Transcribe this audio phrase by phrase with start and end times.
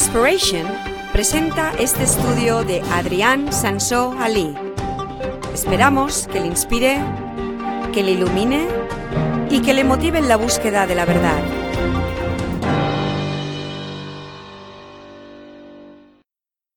[0.00, 0.64] Inspiration
[1.12, 4.54] presenta este estudio de Adrián Sansó Ali.
[5.52, 7.00] Esperamos que le inspire,
[7.92, 8.68] que le ilumine
[9.50, 11.42] y que le motive en la búsqueda de la verdad.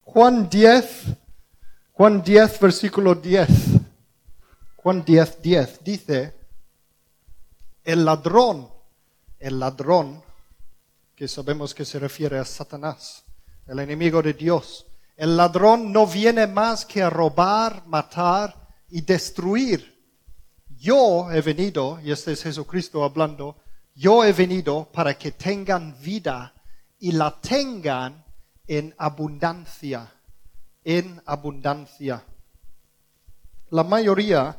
[0.02, 1.05] Juan 10,
[1.91, 3.47] Juan 10, versículo 10.
[4.77, 6.33] Juan 10, 10 dice,
[7.83, 8.67] el ladrón,
[9.38, 10.23] el ladrón,
[11.21, 13.23] que sabemos que se refiere a Satanás,
[13.67, 20.03] el enemigo de Dios, el ladrón no viene más que a robar, matar y destruir.
[20.80, 23.55] Yo he venido, y este es Jesucristo hablando,
[23.94, 26.55] yo he venido para que tengan vida
[26.97, 28.25] y la tengan
[28.66, 30.11] en abundancia,
[30.83, 32.23] en abundancia.
[33.69, 34.58] La mayoría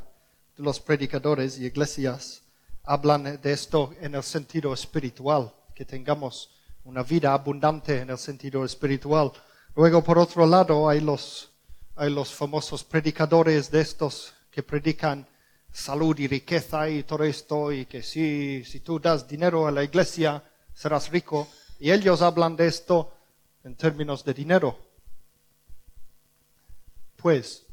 [0.57, 2.43] de los predicadores y iglesias
[2.85, 6.51] hablan de esto en el sentido espiritual, que tengamos
[6.85, 9.33] una vida abundante en el sentido espiritual.
[9.75, 11.51] Luego, por otro lado, hay los,
[11.97, 15.27] hay los famosos predicadores de estos que predican
[15.73, 19.83] salud y riqueza y todo esto, y que si, si tú das dinero a la
[19.83, 20.43] iglesia,
[20.75, 21.49] serás rico.
[21.79, 23.13] Y ellos hablan de esto
[23.65, 24.77] en términos de dinero.
[27.17, 27.65] Pues,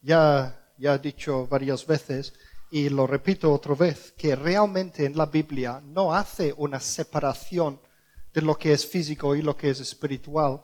[0.00, 2.32] ya, ya he dicho varias veces,
[2.70, 7.80] y lo repito otra vez, que realmente en la Biblia no hace una separación
[8.32, 10.62] de lo que es físico y lo que es espiritual,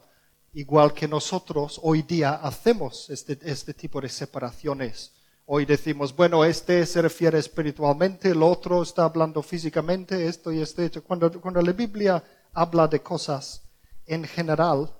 [0.52, 5.12] igual que nosotros hoy día hacemos este, este tipo de separaciones.
[5.46, 10.90] Hoy decimos, bueno, este se refiere espiritualmente, el otro está hablando físicamente, esto y este.
[11.00, 13.62] Cuando, cuando la Biblia habla de cosas
[14.06, 14.90] en general,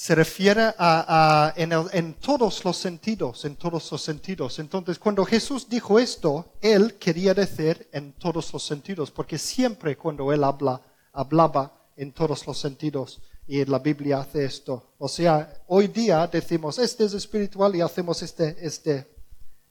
[0.00, 4.58] se refiere a, en, en, todos los sentidos, en todos los sentidos.
[4.58, 10.32] Entonces, cuando Jesús dijo esto, Él quería decir en todos los sentidos, porque siempre cuando
[10.32, 10.80] Él habla,
[11.12, 13.20] hablaba en todos los sentidos.
[13.46, 14.94] Y la Biblia hace esto.
[14.96, 19.06] O sea, hoy día decimos, este es espiritual y hacemos este, este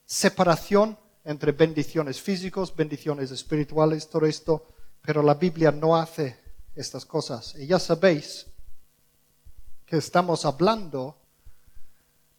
[0.05, 0.95] separación
[1.25, 4.63] entre bendiciones físicos, bendiciones espirituales, todo esto.
[5.01, 6.37] Pero la Biblia no hace
[6.75, 7.55] estas cosas.
[7.57, 8.45] Y ya sabéis
[9.89, 11.17] que estamos hablando,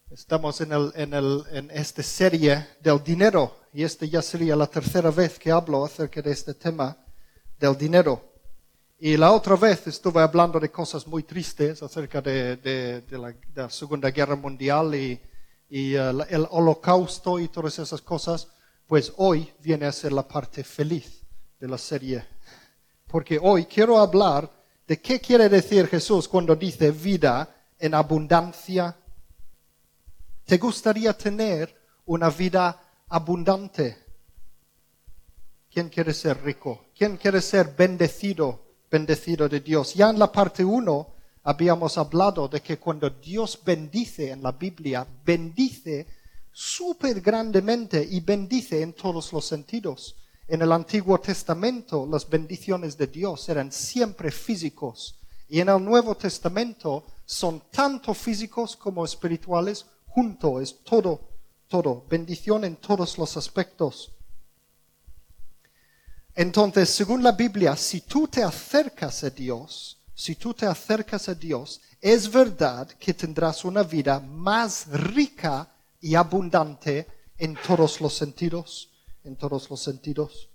[0.08, 3.56] estamos en, el, en, el, en esta serie del dinero.
[3.72, 6.96] Y esta ya sería la tercera vez que hablo acerca de este tema
[7.58, 8.22] del dinero.
[9.00, 13.28] Y la otra vez estuve hablando de cosas muy tristes acerca de, de, de, la,
[13.30, 15.20] de la, Segunda Guerra Mundial y,
[15.68, 18.46] y uh, el holocausto y todas esas cosas.
[18.86, 21.22] Pues hoy viene a ser la parte feliz
[21.58, 22.24] de la serie.
[23.08, 24.59] Porque hoy quiero hablar
[24.90, 28.96] de qué quiere decir Jesús cuando dice vida en abundancia.
[30.44, 31.72] ¿Te gustaría tener
[32.06, 33.98] una vida abundante?
[35.72, 36.86] ¿Quién quiere ser rico?
[36.98, 38.64] ¿Quién quiere ser bendecido?
[38.90, 39.94] bendecido de Dios.
[39.94, 41.14] Ya en la parte 1
[41.44, 46.08] habíamos hablado de que cuando Dios bendice en la Biblia, bendice
[46.50, 50.16] súper grandemente y bendice en todos los sentidos.
[50.50, 55.14] En el Antiguo Testamento las bendiciones de Dios eran siempre físicos.
[55.48, 59.86] Y en el Nuevo Testamento son tanto físicos como espirituales.
[60.08, 61.20] Junto, es todo,
[61.68, 64.10] todo, bendición en todos los aspectos.
[66.34, 71.34] Entonces, según la Biblia, si tú te acercas a Dios, si tú te acercas a
[71.34, 77.06] Dios, es verdad que tendrás una vida más rica y abundante
[77.38, 78.89] en todos los sentidos,
[79.24, 80.48] en todos los sentidos.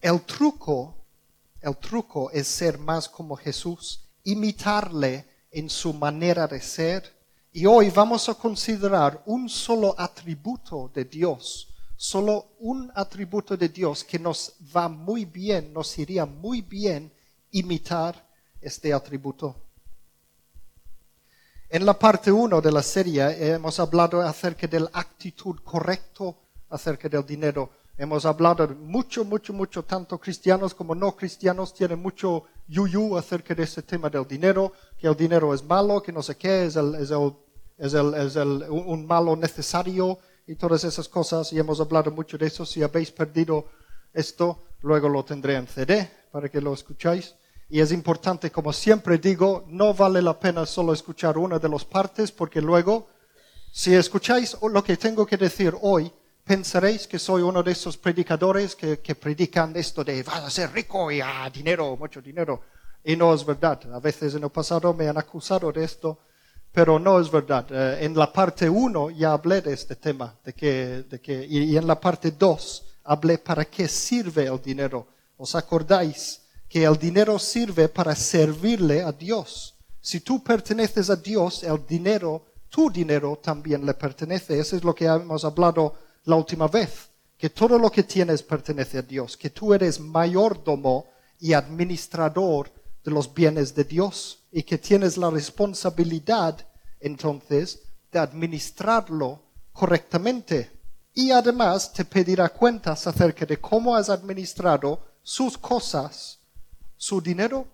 [0.00, 0.94] El truco,
[1.60, 7.16] el truco es ser más como Jesús, imitarle en su manera de ser.
[7.52, 11.68] Y hoy vamos a considerar un solo atributo de Dios
[11.98, 17.12] solo un atributo de Dios que nos va muy bien, nos iría muy bien
[17.50, 18.24] imitar
[18.60, 19.67] este atributo.
[21.70, 26.34] En la parte 1 de la serie hemos hablado acerca de la actitud correcta
[26.70, 27.68] acerca del dinero.
[27.98, 33.64] Hemos hablado mucho, mucho, mucho, tanto cristianos como no cristianos tienen mucho yuyu acerca de
[33.64, 36.94] ese tema del dinero, que el dinero es malo, que no sé qué, es, el,
[36.94, 37.34] es, el,
[37.76, 42.46] es, el, es un malo necesario, y todas esas cosas, y hemos hablado mucho de
[42.46, 42.64] eso.
[42.64, 43.66] Si habéis perdido
[44.14, 47.34] esto, luego lo tendré en CD para que lo escucháis.
[47.68, 51.84] Y es importante, como siempre digo, no vale la pena solo escuchar una de las
[51.84, 53.08] partes, porque luego,
[53.70, 56.10] si escucháis lo que tengo que decir hoy,
[56.44, 60.72] pensaréis que soy uno de esos predicadores que, que predican esto de vas a ser
[60.72, 62.62] rico y ah, dinero, mucho dinero.
[63.04, 63.80] Y no es verdad.
[63.92, 66.18] A veces en el pasado me han acusado de esto
[66.72, 67.66] pero no es verdad.
[67.70, 71.76] Eh, en la parte 1 ya hablé de este tema, de que, de que, y,
[71.76, 75.06] en la parte 2 hablé para qué sirve el dinero.
[75.36, 79.74] ¿Os acordáis que el dinero sirve para servirle a Dios.
[80.00, 84.58] Si tú perteneces a Dios, el dinero, tu dinero también le pertenece.
[84.58, 85.94] Eso es lo que hemos hablado
[86.24, 91.06] la última vez, que todo lo que tienes pertenece a Dios, que tú eres mayordomo
[91.40, 92.70] y administrador
[93.02, 96.58] de los bienes de Dios y que tienes la responsabilidad
[97.00, 97.80] entonces
[98.12, 99.42] de administrarlo
[99.72, 100.70] correctamente.
[101.14, 106.37] Y además te pedirá cuentas acerca de cómo has administrado sus cosas,
[106.98, 107.66] su dinero,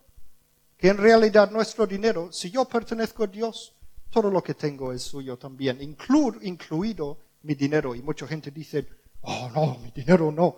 [0.76, 3.72] que en realidad nuestro dinero, si yo pertenezco a Dios,
[4.10, 7.96] todo lo que tengo es suyo también, incluido mi dinero.
[7.96, 8.86] Y mucha gente dice,
[9.22, 10.56] oh no, mi dinero no.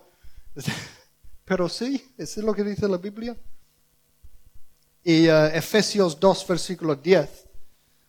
[1.45, 3.37] Pero sí, eso es lo que dice la Biblia.
[5.05, 7.47] Y uh, Efesios 2, versículo 10,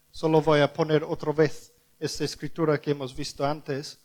[0.09, 3.99] solo voy a poner otra vez esta escritura que hemos visto antes.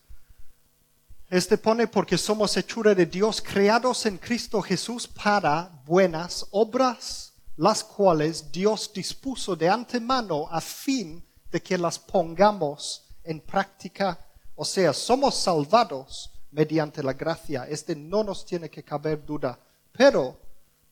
[1.32, 7.82] Este pone porque somos hechura de Dios, creados en Cristo Jesús para buenas obras, las
[7.82, 14.18] cuales Dios dispuso de antemano a fin de que las pongamos en práctica.
[14.54, 17.64] O sea, somos salvados mediante la gracia.
[17.66, 19.58] Este no nos tiene que caber duda.
[19.90, 20.36] Pero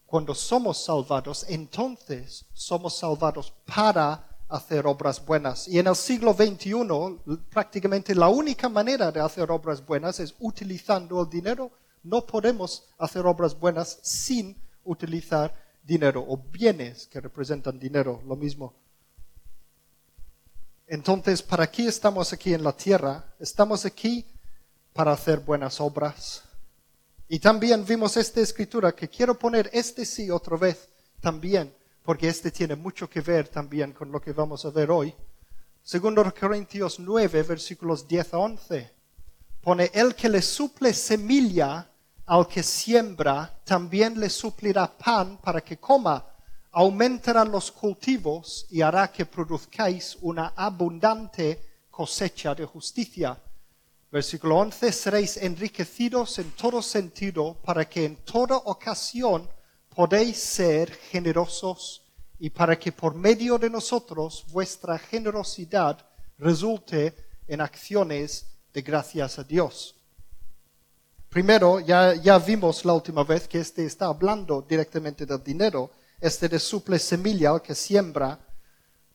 [0.07, 5.69] cuando somos salvados, entonces somos salvados para hacer obras buenas.
[5.69, 6.75] Y en el siglo XXI,
[7.49, 11.71] prácticamente la única manera de hacer obras buenas es utilizando el dinero.
[12.03, 18.75] No podemos hacer obras buenas sin utilizar dinero o bienes que representan dinero, lo mismo.
[20.87, 23.25] Entonces, ¿para qué estamos aquí en la tierra?
[23.39, 24.27] Estamos aquí
[24.93, 26.43] para hacer buenas obras.
[27.29, 30.89] Y también vimos esta escritura que quiero poner este sí otra vez
[31.21, 31.73] también
[32.05, 35.15] porque este tiene mucho que ver también con lo que vamos a ver hoy.
[35.83, 38.91] Segundo Corintios 9, versículos 10 a 11,
[39.61, 41.91] pone, el que le suple semilla
[42.27, 46.25] al que siembra, también le suplirá pan para que coma,
[46.73, 53.37] aumentará los cultivos y hará que produzcáis una abundante cosecha de justicia.
[54.13, 59.49] Versículo 11, seréis enriquecidos en todo sentido para que en toda ocasión
[59.95, 62.03] podéis ser generosos
[62.39, 65.99] y para que por medio de nosotros vuestra generosidad
[66.39, 67.15] resulte
[67.47, 69.95] en acciones de gracias a Dios.
[71.29, 75.91] Primero, ya, ya vimos la última vez que este está hablando directamente del dinero.
[76.21, 78.39] Este de suple semilla que siembra,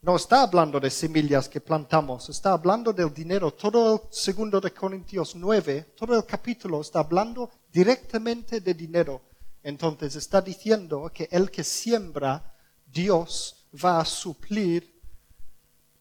[0.01, 3.51] no está hablando de semillas que plantamos, está hablando del dinero.
[3.53, 9.21] Todo el segundo de Corintios 9, todo el capítulo está hablando directamente de dinero.
[9.65, 12.53] Entonces está diciendo que el que siembra,
[12.85, 15.01] Dios va a suplir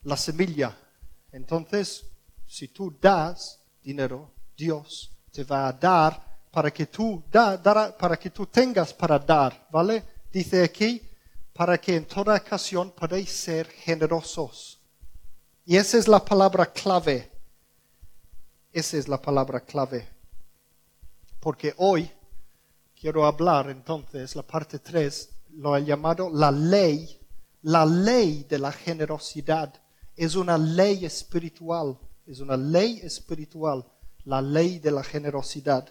[0.02, 0.76] la semilla.
[1.32, 2.04] Entonces,
[2.46, 8.46] si tú das dinero, Dios te va a dar para que tú para que tú
[8.48, 10.04] tengas para dar, ¿vale?
[10.30, 11.00] Dice aquí,
[11.54, 14.78] para que en toda ocasión podéis ser generosos.
[15.64, 17.30] Y esa es la palabra clave.
[18.70, 20.06] Esa es la palabra clave.
[21.40, 22.10] Porque hoy
[23.04, 27.20] quiero hablar entonces, la parte 3, lo ha llamado la ley,
[27.60, 29.74] la ley de la generosidad.
[30.16, 33.84] Es una ley espiritual, es una ley espiritual,
[34.24, 35.86] la ley de la generosidad.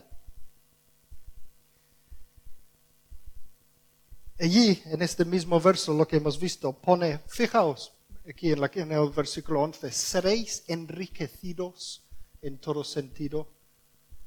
[4.40, 7.94] Allí, en este mismo verso, lo que hemos visto, pone, fijaos,
[8.28, 12.02] aquí en, en el versículo 11, seréis enriquecidos
[12.42, 13.48] en todo sentido.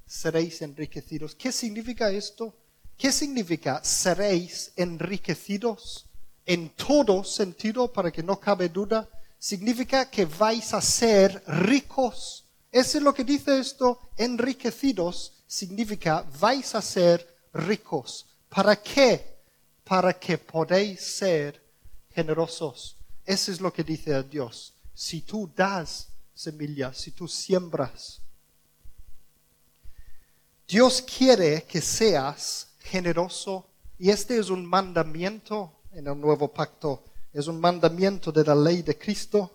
[0.07, 1.35] Seréis enriquecidos.
[1.35, 2.55] ¿Qué significa esto?
[2.97, 6.07] ¿Qué significa seréis enriquecidos
[6.47, 9.09] en todo sentido para que no cabe duda?
[9.38, 12.45] Significa que vais a ser ricos.
[12.73, 14.00] Eso es lo que dice esto.
[14.17, 18.26] Enriquecidos significa vais a ser ricos.
[18.49, 19.37] ¿Para qué?
[19.85, 21.62] Para que podéis ser
[22.11, 22.97] generosos.
[23.26, 24.73] Eso es lo que dice Dios.
[24.95, 28.21] Si tú das semillas, si tú siembras,
[30.67, 33.66] Dios quiere que seas generoso.
[33.99, 37.02] Y este es un mandamiento en el nuevo pacto,
[37.33, 39.50] es un mandamiento de la ley de Cristo.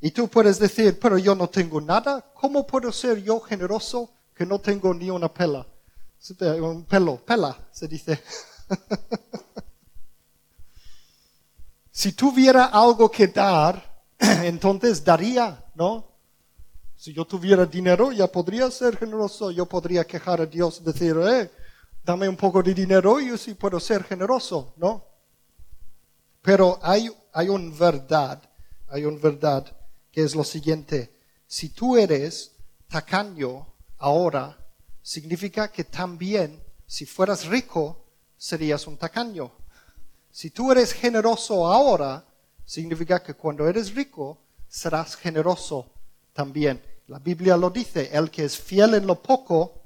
[0.00, 4.46] Y tú puedes decir, pero yo no tengo nada, ¿cómo puedo ser yo generoso que
[4.46, 5.66] no tengo ni una pela?
[6.40, 8.20] Un pelo, pela, se dice.
[11.90, 16.10] si tuviera algo que dar, entonces daría, ¿no?
[16.96, 21.50] Si yo tuviera dinero, ya podría ser generoso, yo podría quejar a Dios, decir, eh,
[22.02, 25.04] dame un poco de dinero y yo sí puedo ser generoso, ¿no?
[26.42, 28.42] Pero hay, hay una verdad,
[28.88, 29.76] hay una verdad
[30.10, 31.14] que es lo siguiente.
[31.46, 32.52] Si tú eres
[32.88, 33.66] tacaño
[33.98, 34.56] ahora,
[35.02, 38.04] significa que también, si fueras rico,
[38.36, 39.52] serías un tacaño.
[40.30, 42.24] Si tú eres generoso ahora,
[42.64, 44.38] significa que cuando eres rico,
[44.68, 45.92] serás generoso
[46.32, 46.80] también.
[47.08, 49.79] La Biblia lo dice, el que es fiel en lo poco,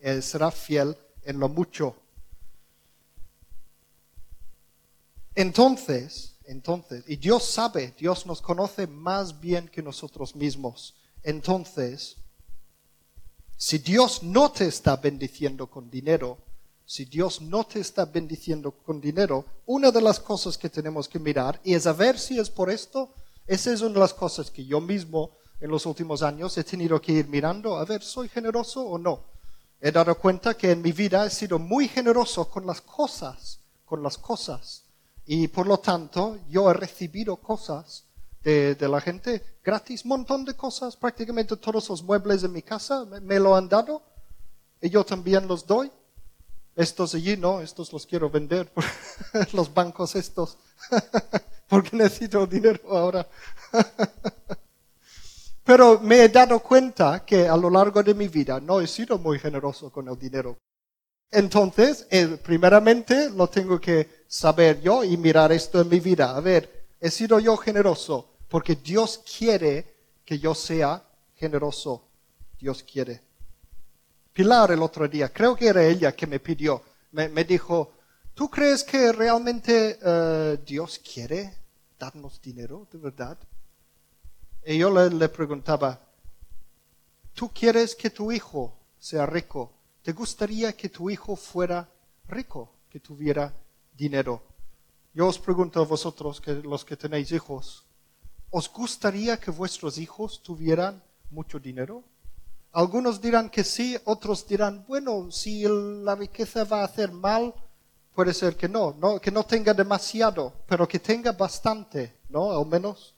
[0.00, 1.96] él será fiel en lo mucho.
[5.34, 10.96] Entonces, entonces, y Dios sabe, Dios nos conoce más bien que nosotros mismos.
[11.22, 12.16] Entonces,
[13.56, 16.38] si Dios no te está bendiciendo con dinero,
[16.86, 21.18] si Dios no te está bendiciendo con dinero, una de las cosas que tenemos que
[21.18, 23.12] mirar y es a ver si es por esto.
[23.46, 27.00] Esa es una de las cosas que yo mismo en los últimos años he tenido
[27.00, 29.37] que ir mirando, a ver, ¿soy generoso o no?
[29.80, 34.02] He dado cuenta que en mi vida he sido muy generoso con las cosas, con
[34.02, 34.84] las cosas.
[35.24, 38.04] Y por lo tanto, yo he recibido cosas
[38.42, 43.38] de, la gente gratis, montón de cosas, prácticamente todos los muebles de mi casa me
[43.38, 44.02] lo han dado
[44.80, 45.90] y yo también los doy.
[46.74, 48.72] Estos allí no, estos los quiero vender,
[49.52, 50.56] los bancos estos,
[51.68, 53.28] porque necesito dinero ahora.
[55.68, 59.18] Pero me he dado cuenta que a lo largo de mi vida no he sido
[59.18, 60.56] muy generoso con el dinero.
[61.30, 66.34] Entonces, eh, primeramente lo tengo que saber yo y mirar esto en mi vida.
[66.34, 69.94] A ver, he sido yo generoso porque Dios quiere
[70.24, 72.02] que yo sea generoso.
[72.58, 73.20] Dios quiere.
[74.32, 76.82] Pilar el otro día, creo que era ella que me pidió,
[77.12, 77.92] me, dijo,
[78.32, 81.52] ¿tú crees que realmente eh, Dios quiere
[81.98, 83.38] darnos dinero, de verdad?
[84.70, 85.98] Y yo le, preguntaba,
[87.32, 89.72] ¿tú quieres que tu hijo sea rico?
[90.02, 91.88] ¿Te gustaría que tu hijo fuera
[92.28, 93.50] rico, que tuviera
[93.96, 94.42] dinero?
[95.14, 97.86] Yo os pregunto a vosotros, que los que tenéis hijos,
[98.50, 102.04] ¿os gustaría que vuestros hijos tuvieran mucho dinero?
[102.72, 107.54] Algunos dirán que sí, otros dirán, bueno, si la riqueza va a hacer mal,
[108.14, 112.50] puede ser que no, no, que no tenga demasiado, pero que tenga bastante, ¿no?
[112.50, 113.14] Al menos.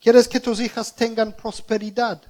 [0.00, 2.22] ¿Quieres que tus hijas tengan prosperidad?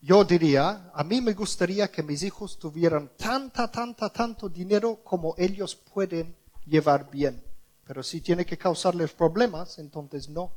[0.00, 5.34] Yo diría, a mí me gustaría que mis hijos tuvieran tanta, tanta, tanto dinero como
[5.36, 7.42] ellos pueden llevar bien.
[7.84, 10.52] Pero si tiene que causarles problemas, entonces no.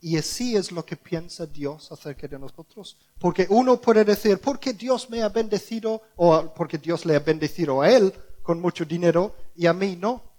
[0.00, 2.96] Y así es lo que piensa Dios acerca de nosotros.
[3.18, 7.82] Porque uno puede decir, porque Dios me ha bendecido, o porque Dios le ha bendecido
[7.82, 10.29] a él con mucho dinero y a mí no.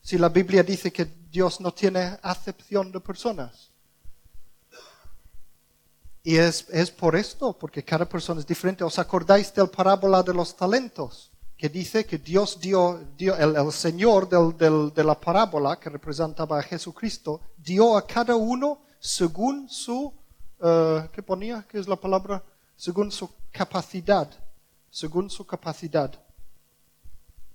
[0.00, 3.70] Si la Biblia dice que Dios no tiene acepción de personas.
[6.22, 8.84] Y es, es por esto, porque cada persona es diferente.
[8.84, 11.30] ¿Os acordáis del parábola de los talentos?
[11.58, 17.96] que dice que Dios dio, el, Señor de la parábola que representaba a Jesucristo, dio
[17.96, 20.14] a cada uno según su,
[20.60, 21.66] uh, ¿qué ponía?
[21.68, 22.44] ¿Qué es la palabra?
[22.76, 24.30] Según su capacidad,
[24.88, 26.12] según su capacidad.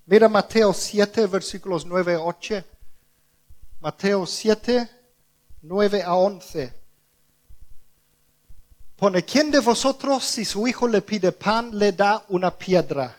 [0.06, 2.62] Mira Mateo 7, versículos 9 a 8.
[3.80, 4.90] Mateo 7,
[5.62, 6.74] 9 a 11.
[8.98, 13.16] Pone, ¿quién de vosotros si su hijo le pide pan le da una piedra?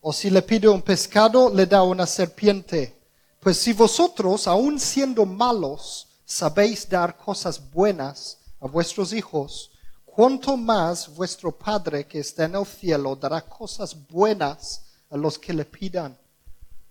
[0.00, 2.98] O si le pide un pescado, le da una serpiente.
[3.38, 9.70] Pues si vosotros, aun siendo malos, sabéis dar cosas buenas a vuestros hijos,
[10.06, 15.52] cuánto más vuestro Padre que está en el cielo dará cosas buenas a los que
[15.52, 16.16] le pidan.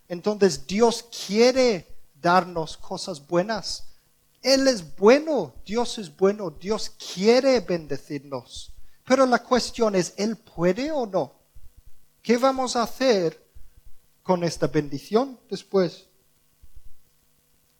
[0.07, 1.87] Entonces Dios quiere
[2.21, 3.85] darnos cosas buenas.
[4.41, 8.71] Él es bueno, Dios es bueno, Dios quiere bendecirnos.
[9.05, 11.33] Pero la cuestión es, ¿Él puede o no?
[12.21, 13.43] ¿Qué vamos a hacer
[14.23, 16.05] con esta bendición después?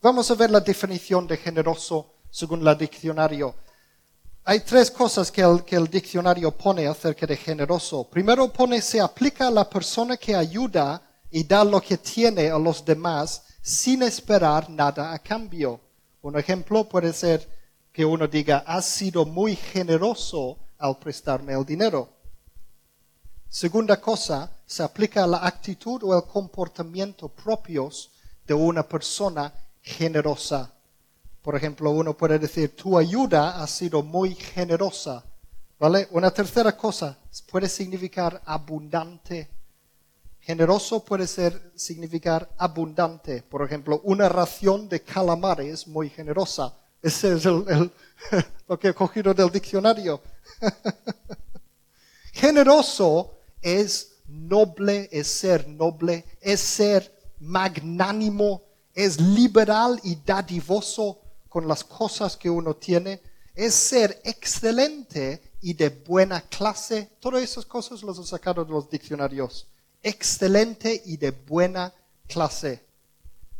[0.02, 3.54] Vamos a ver la definición de generoso según el diccionario.
[4.46, 8.04] Hay tres cosas que el, que el diccionario pone acerca de generoso.
[8.06, 12.58] Primero pone se aplica a la persona que ayuda y da lo que tiene a
[12.58, 15.80] los demás sin esperar nada a cambio.
[16.22, 17.48] Un ejemplo puede ser
[17.92, 22.10] que uno diga, has sido muy generoso al prestarme el dinero.
[23.50, 28.12] Segunda cosa, se aplica a la actitud o el comportamiento propios
[28.46, 30.72] de una persona generosa.
[31.50, 35.26] Por ejemplo, uno puede decir, tu ayuda ha sido muy generosa.
[35.80, 36.08] ¿Vale?
[36.12, 37.18] Una tercera cosa
[37.50, 39.50] puede significar abundante.
[40.42, 43.42] Generoso puede ser, significar abundante.
[43.42, 46.78] Por ejemplo, una ración de calamares muy generosa.
[47.02, 47.46] Ese es
[48.68, 50.22] lo que he cogido del diccionario.
[52.32, 58.62] Generoso es noble, es ser noble, es ser magnánimo,
[58.94, 63.22] es liberal y dadivoso con las cosas que uno tiene,
[63.56, 67.10] es ser excelente y de buena clase.
[67.20, 69.68] Todas esas cosas las he sacado de los diccionarios
[70.02, 71.94] excelente y de buena
[72.28, 72.86] clase.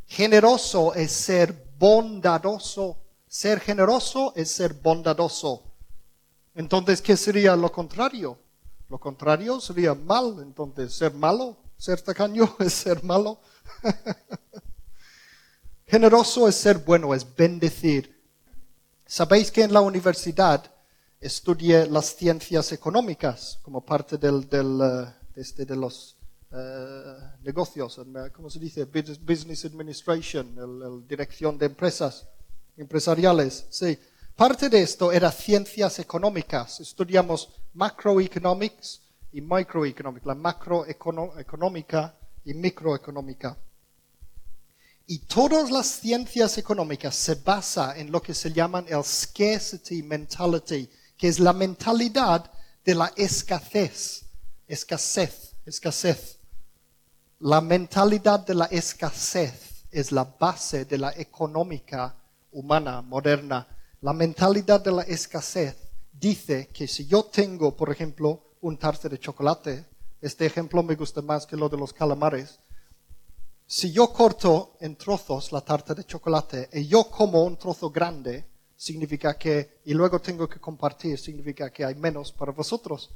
[0.08, 2.98] Generoso es ser bondadoso.
[3.28, 5.64] Ser generoso es ser bondadoso.
[6.56, 8.38] Entonces, ¿qué sería lo contrario?
[8.90, 10.38] Lo contrario sería mal.
[10.42, 13.40] Entonces, ser malo, ser tacaño es ser malo.
[15.90, 18.16] Generoso es ser bueno, es bendecir.
[19.08, 20.72] Sabéis que en la universidad
[21.20, 26.16] estudié las ciencias económicas como parte del, del, eh, este, de los
[26.52, 28.00] eh, negocios,
[28.34, 28.86] ¿cómo se dice?
[28.86, 32.28] Business Administration, el, dirección de empresas
[32.78, 33.66] empresariales.
[33.72, 33.98] Sí.
[34.36, 36.82] Parte de esto era ciencias económicas.
[36.82, 42.16] Estudiamos macroeconomics y microeconomics, la macroeconómica
[42.46, 43.58] y microeconómica.
[45.12, 50.88] Y todas las ciencias económicas se basan en lo que se llaman el scarcity mentality,
[51.18, 52.52] que es la mentalidad
[52.86, 54.26] de la escasez,
[54.68, 56.38] escasez, escasez.
[57.40, 62.16] La mentalidad de la escasez es la base de la económica
[62.52, 63.68] humana moderna.
[64.02, 65.76] La mentalidad de la escasez
[66.12, 69.88] dice que si yo tengo, por ejemplo, un tarta de chocolate,
[70.22, 72.60] este ejemplo me gusta más que lo de los calamares,
[73.72, 78.44] si yo corto en trozos la tarta de chocolate y yo como un trozo grande,
[78.76, 83.12] significa que, y luego tengo que compartir, significa que hay menos para vosotros.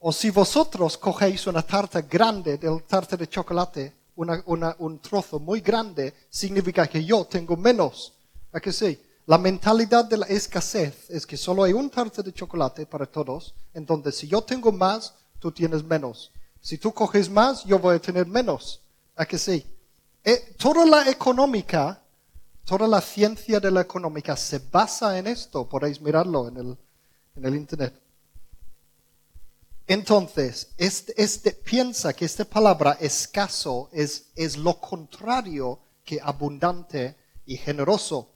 [0.00, 6.12] O si vosotros cogéis una tarta grande del tarta de chocolate, un trozo muy grande,
[6.28, 8.14] significa que yo tengo menos.
[8.52, 8.98] ¿A que sí?
[9.26, 13.54] La mentalidad de la escasez es que solo hay un tarta de chocolate para todos.
[13.72, 16.32] Entonces, si yo tengo más, tú tienes menos.
[16.60, 18.80] Si tú coges más, yo voy a tener menos.
[19.14, 19.64] ¿A que sí?
[20.24, 22.02] Eh, toda la económica,
[22.64, 25.68] toda la ciencia de la económica se basa en esto.
[25.68, 26.78] Podéis mirarlo en el,
[27.36, 27.94] en el Internet.
[29.86, 37.58] Entonces, este, este, piensa que esta palabra escaso es, es lo contrario que abundante y
[37.58, 38.30] generoso.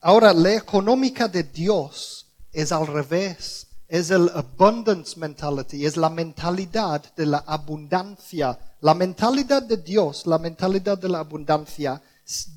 [0.00, 3.67] Ahora, la económica de Dios es al revés.
[3.88, 10.38] Es el abundance mentality, es la mentalidad de la abundancia la mentalidad de Dios, la
[10.38, 12.00] mentalidad de la abundancia,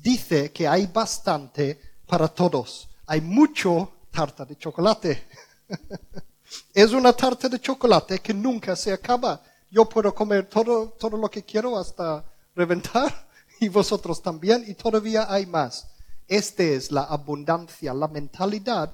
[0.00, 2.88] dice que hay bastante para todos.
[3.06, 5.26] Hay mucho tarta de chocolate.
[6.74, 9.42] es una tarta de chocolate que nunca se acaba.
[9.68, 13.28] Yo puedo comer todo, todo lo que quiero hasta reventar
[13.60, 15.88] y vosotros también y todavía hay más.
[16.28, 18.92] Esta es la abundancia, la mentalidad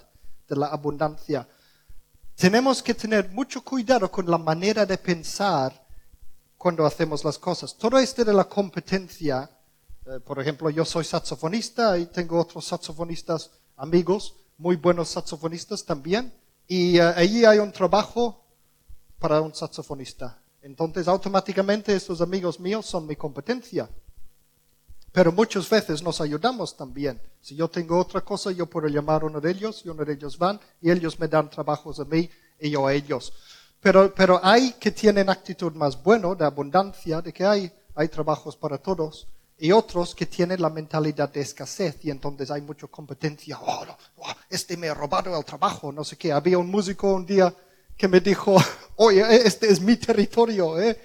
[0.48, 1.46] de la abundancia.
[2.38, 5.72] Tenemos que tener mucho cuidado con la manera de pensar
[6.56, 7.76] cuando hacemos las cosas.
[7.76, 9.50] Todo esto de la competencia,
[10.06, 16.32] eh, por ejemplo, yo soy saxofonista y tengo otros saxofonistas amigos, muy buenos saxofonistas también,
[16.68, 18.44] y uh, allí hay un trabajo
[19.18, 20.40] para un saxofonista.
[20.62, 23.90] Entonces, automáticamente estos amigos míos son mi competencia.
[25.18, 27.20] Pero muchas veces nos ayudamos también.
[27.40, 30.12] Si yo tengo otra cosa, yo puedo llamar a uno de ellos y uno de
[30.12, 33.32] ellos van y ellos me dan trabajos a mí y yo a ellos.
[33.80, 38.56] Pero, pero hay que tienen actitud más buena, de abundancia, de que hay, hay trabajos
[38.56, 39.26] para todos,
[39.58, 43.58] y otros que tienen la mentalidad de escasez, y entonces hay mucha competencia.
[43.60, 43.86] Oh,
[44.18, 46.30] oh, este me ha robado el trabajo, no sé qué.
[46.30, 47.52] Había un músico un día
[47.96, 48.56] que me dijo,
[48.94, 50.96] oye, este es mi territorio, ¿eh?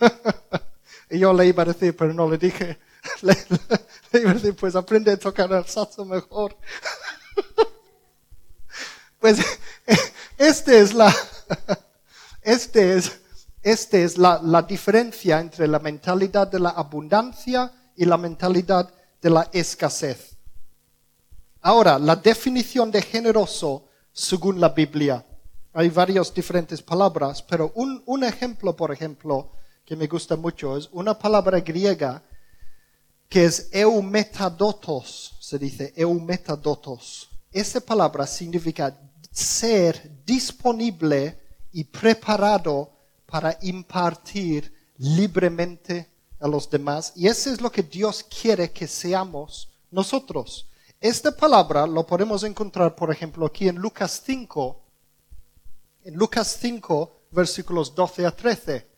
[1.10, 2.78] y yo le iba a decir, pero no le dije,
[4.58, 6.56] pues aprende a tocar el saxo mejor.
[9.20, 9.38] pues,
[10.38, 11.14] esta es la,
[12.42, 13.20] este es,
[13.62, 19.30] este es la, la diferencia entre la mentalidad de la abundancia y la mentalidad de
[19.30, 20.36] la escasez.
[21.62, 25.24] Ahora, la definición de generoso según la Biblia.
[25.72, 29.52] Hay varias diferentes palabras, pero un, un, ejemplo, por ejemplo,
[29.84, 32.22] que me gusta mucho es una palabra griega
[33.30, 37.30] que es eumetadotos, se dice eumetadotos.
[37.52, 41.38] Esa palabra significa ser disponible
[41.72, 42.92] y preparado
[43.26, 47.12] para impartir libremente a los demás.
[47.14, 50.68] Y eso es lo que Dios quiere que seamos nosotros.
[51.00, 54.82] Esta palabra lo podemos encontrar, por ejemplo, aquí en Lucas 5,
[56.02, 58.89] en Lucas 5, versículos 12 a 13.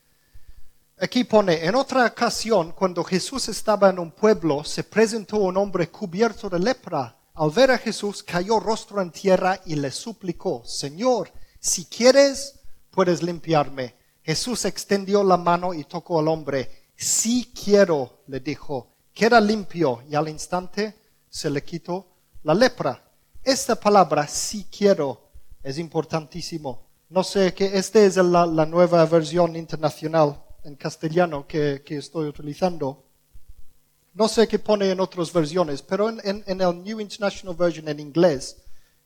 [1.03, 5.89] Aquí pone, en otra ocasión, cuando Jesús estaba en un pueblo, se presentó un hombre
[5.89, 7.19] cubierto de lepra.
[7.33, 12.57] Al ver a Jesús, cayó rostro en tierra y le suplicó, Señor, si quieres,
[12.89, 13.95] puedes limpiarme.
[14.23, 16.91] Jesús extendió la mano y tocó al hombre.
[16.95, 20.95] Sí quiero, le dijo, queda limpio y al instante
[21.29, 22.07] se le quitó
[22.43, 23.03] la lepra.
[23.43, 25.31] Esta palabra, sí quiero,
[25.63, 26.87] es importantísimo.
[27.09, 33.03] No sé que esta es la, nueva versión internacional en castellano que, estoy utilizando.
[34.13, 38.57] No sé qué pone en otras versiones, pero en, el New International Version en inglés,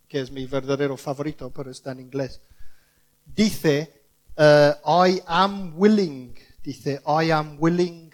[0.07, 2.41] que es mi verdadero favorito, pero está en inglés,
[3.25, 4.03] dice,
[4.35, 8.13] eh, I am willing, dice, I am willing.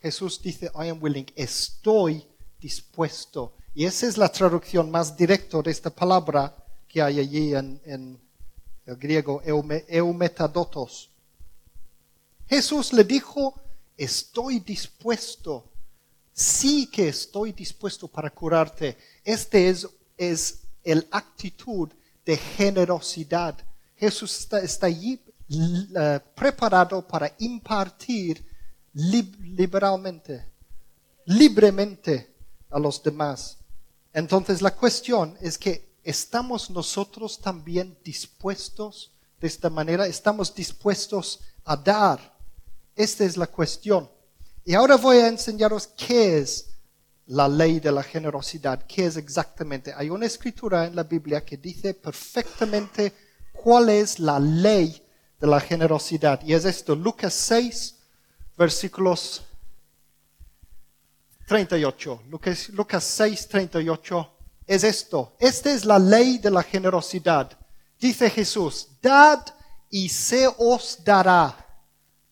[0.00, 2.24] Jesús dice, I am willing, estoy
[2.60, 3.54] dispuesto.
[3.74, 6.56] Y esa es la traducción más directa de esta palabra
[6.88, 8.20] que hay allí en, en
[8.86, 11.10] el griego, eume- eumetadotos.
[12.48, 13.60] Jesús le dijo,
[13.96, 15.70] estoy dispuesto,
[16.32, 18.96] sí que estoy dispuesto para curarte.
[19.24, 21.90] Este es, es el actitud
[22.24, 23.56] de generosidad.
[23.96, 28.44] Jesús está, está allí eh, preparado para impartir
[28.94, 30.44] lib- liberalmente,
[31.26, 32.34] libremente
[32.70, 33.58] a los demás.
[34.12, 41.76] Entonces la cuestión es que estamos nosotros también dispuestos de esta manera, estamos dispuestos a
[41.76, 42.37] dar.
[42.98, 44.10] Esta es la cuestión.
[44.64, 46.66] Y ahora voy a enseñaros qué es
[47.26, 49.94] la ley de la generosidad, qué es exactamente.
[49.96, 53.14] Hay una escritura en la Biblia que dice perfectamente
[53.52, 55.00] cuál es la ley
[55.40, 56.42] de la generosidad.
[56.42, 57.94] Y es esto, Lucas 6,
[58.56, 59.44] versículos
[61.46, 62.22] 38.
[62.28, 64.32] Lucas, Lucas 6, 38
[64.66, 65.36] es esto.
[65.38, 67.56] Esta es la ley de la generosidad.
[68.00, 69.46] Dice Jesús, dad
[69.88, 71.67] y se os dará.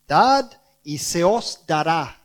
[0.06, 0.50] Dad
[0.84, 2.22] y se os dará.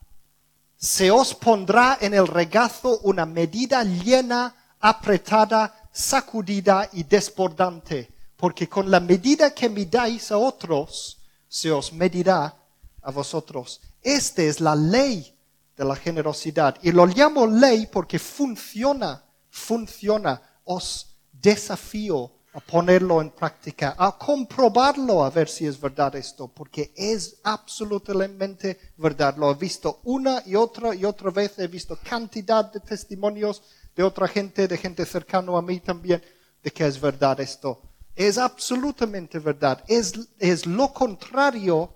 [0.77, 8.11] Se os pondrá en el regazo una medida llena, apretada, sacudida y desbordante.
[8.35, 12.55] Porque con la medida que midáis a otros, se os medirá
[13.01, 13.81] a vosotros.
[14.01, 15.35] Esta es la ley
[15.77, 16.77] de la generosidad.
[16.81, 20.41] Y lo llamo ley porque funciona, funciona.
[20.63, 26.91] Os desafío a ponerlo en práctica, a comprobarlo, a ver si es verdad esto, porque
[26.95, 29.37] es absolutamente verdad.
[29.37, 33.61] Lo he visto una y otra y otra vez, he visto cantidad de testimonios
[33.95, 36.21] de otra gente, de gente cercana a mí también,
[36.61, 37.81] de que es verdad esto.
[38.15, 39.83] Es absolutamente verdad.
[39.87, 41.93] Es, es lo contrario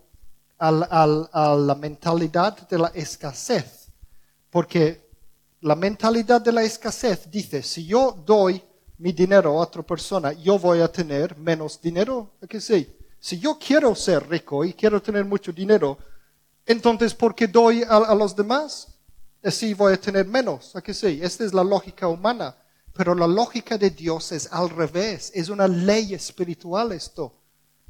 [0.57, 3.89] a la mentalidad de la escasez.
[4.49, 5.05] Porque
[5.59, 8.63] la mentalidad de la escasez dice, si yo doy
[8.97, 12.31] mi dinero a otra persona, yo voy a tener menos dinero.
[12.41, 12.95] ¿A que sí?
[13.19, 15.97] Si yo quiero ser rico y quiero tener mucho dinero,
[16.65, 18.87] entonces ¿por qué doy a, a los demás?
[19.43, 20.75] Así voy a tener menos.
[20.75, 21.19] ¿A que sí?
[21.21, 22.55] Esta es la lógica humana.
[22.93, 25.31] Pero la lógica de Dios es al revés.
[25.35, 27.33] Es una ley espiritual esto.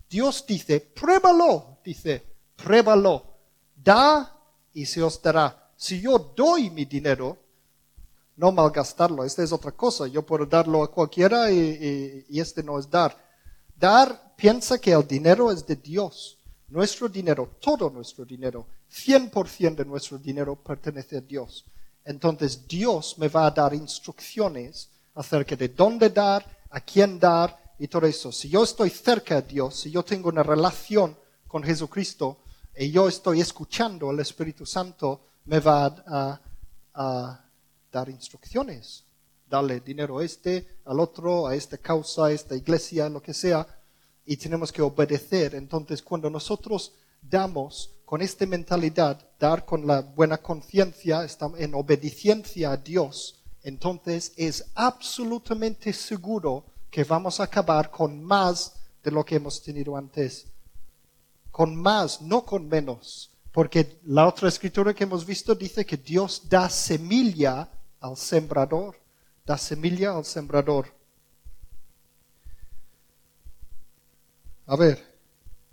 [0.10, 2.24] Dios dice, pruébalo, dice,
[2.56, 3.38] pruébalo.
[3.76, 4.36] Da
[4.74, 5.72] y se os dará.
[5.78, 7.38] Si yo doy mi dinero,
[8.38, 9.24] no malgastarlo.
[9.24, 10.08] Esta es otra cosa.
[10.08, 13.18] Yo puedo darlo a cualquiera y, y- este no es dar.
[13.76, 16.38] Dar piensa que el dinero es de Dios.
[16.68, 21.66] Nuestro dinero, todo nuestro dinero, 100% de nuestro dinero pertenece a Dios.
[22.04, 27.88] Entonces Dios me va a dar instrucciones acerca de dónde dar, a quién dar y
[27.88, 28.32] todo eso.
[28.32, 31.16] Si yo estoy cerca de Dios, si yo tengo una relación
[31.48, 32.40] con Jesucristo
[32.76, 36.42] y yo estoy escuchando al Espíritu Santo, me va a,
[36.96, 37.45] a
[37.96, 39.04] dar instrucciones.
[39.48, 43.66] Darle dinero a este, al otro, a esta causa, a esta iglesia, lo que sea.
[44.26, 45.56] Y tenemos que obedecer.
[45.56, 52.72] Entonces, cuando nosotros damos con esta mentalidad, dar con la buena conciencia, estamos en obediencia
[52.72, 59.36] a Dios, entonces es absolutamente seguro que vamos a acabar con más de lo que
[59.38, 60.48] hemos tenido antes
[61.56, 63.32] con más, no con menos.
[63.54, 67.70] Porque la otra escritura que hemos visto dice que Dios da semilla
[68.06, 68.96] al sembrador.
[69.46, 70.94] Da semilla al sembrador.
[74.68, 75.20] A ver,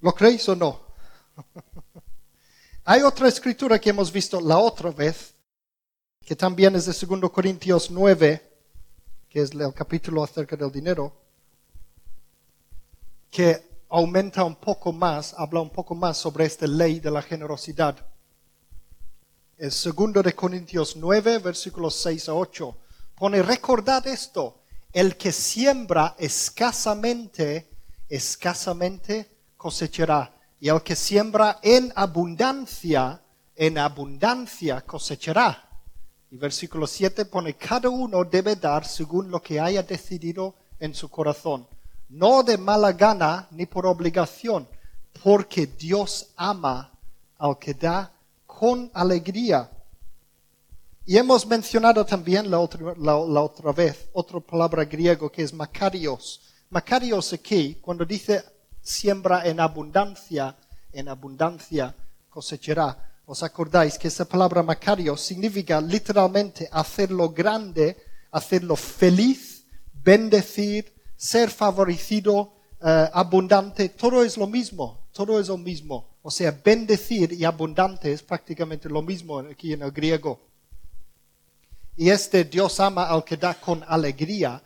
[0.00, 0.80] ¿lo creéis o no?
[2.84, 5.34] Hay otra escritura que hemos visto la otra vez,
[6.20, 8.50] que también es de 2 Corintios 9,
[9.28, 11.22] que es el capítulo acerca del dinero
[13.32, 17.96] que aumenta un poco más, habla un poco más sobre esta ley de la generosidad.
[19.58, 22.76] El segundo de Corintios 9, versículos 6 a 8,
[23.14, 24.62] pone, recordad esto,
[24.92, 27.68] el que siembra escasamente,
[28.08, 33.20] escasamente cosechará, y el que siembra en abundancia,
[33.54, 35.68] en abundancia cosechará.
[36.30, 41.10] Y versículo 7 pone, cada uno debe dar según lo que haya decidido en su
[41.10, 41.68] corazón,
[42.08, 44.66] no de mala gana ni por obligación,
[45.22, 46.90] porque Dios ama
[47.38, 48.11] al que da
[48.62, 49.68] con alegría.
[51.04, 56.40] Y hemos mencionado también la otra, la, otra vez otra palabra griego que es Macarios.
[56.70, 58.44] Macarios aquí, cuando dice
[58.80, 60.54] siembra en abundancia,
[60.92, 61.92] en abundancia,
[62.30, 62.96] cosechará.
[63.26, 67.96] ¿Os acordáis que esa palabra Macario significa literalmente hacerlo grande,
[68.30, 73.88] hacerlo feliz, bendecir, ser favorecido, eh, abundante?
[73.88, 76.11] Todo es lo mismo, todo es lo mismo.
[76.22, 80.40] O sea, bendecir y abundante es prácticamente lo mismo aquí en el griego.
[81.96, 84.62] Y este Dios ama al que da con alegría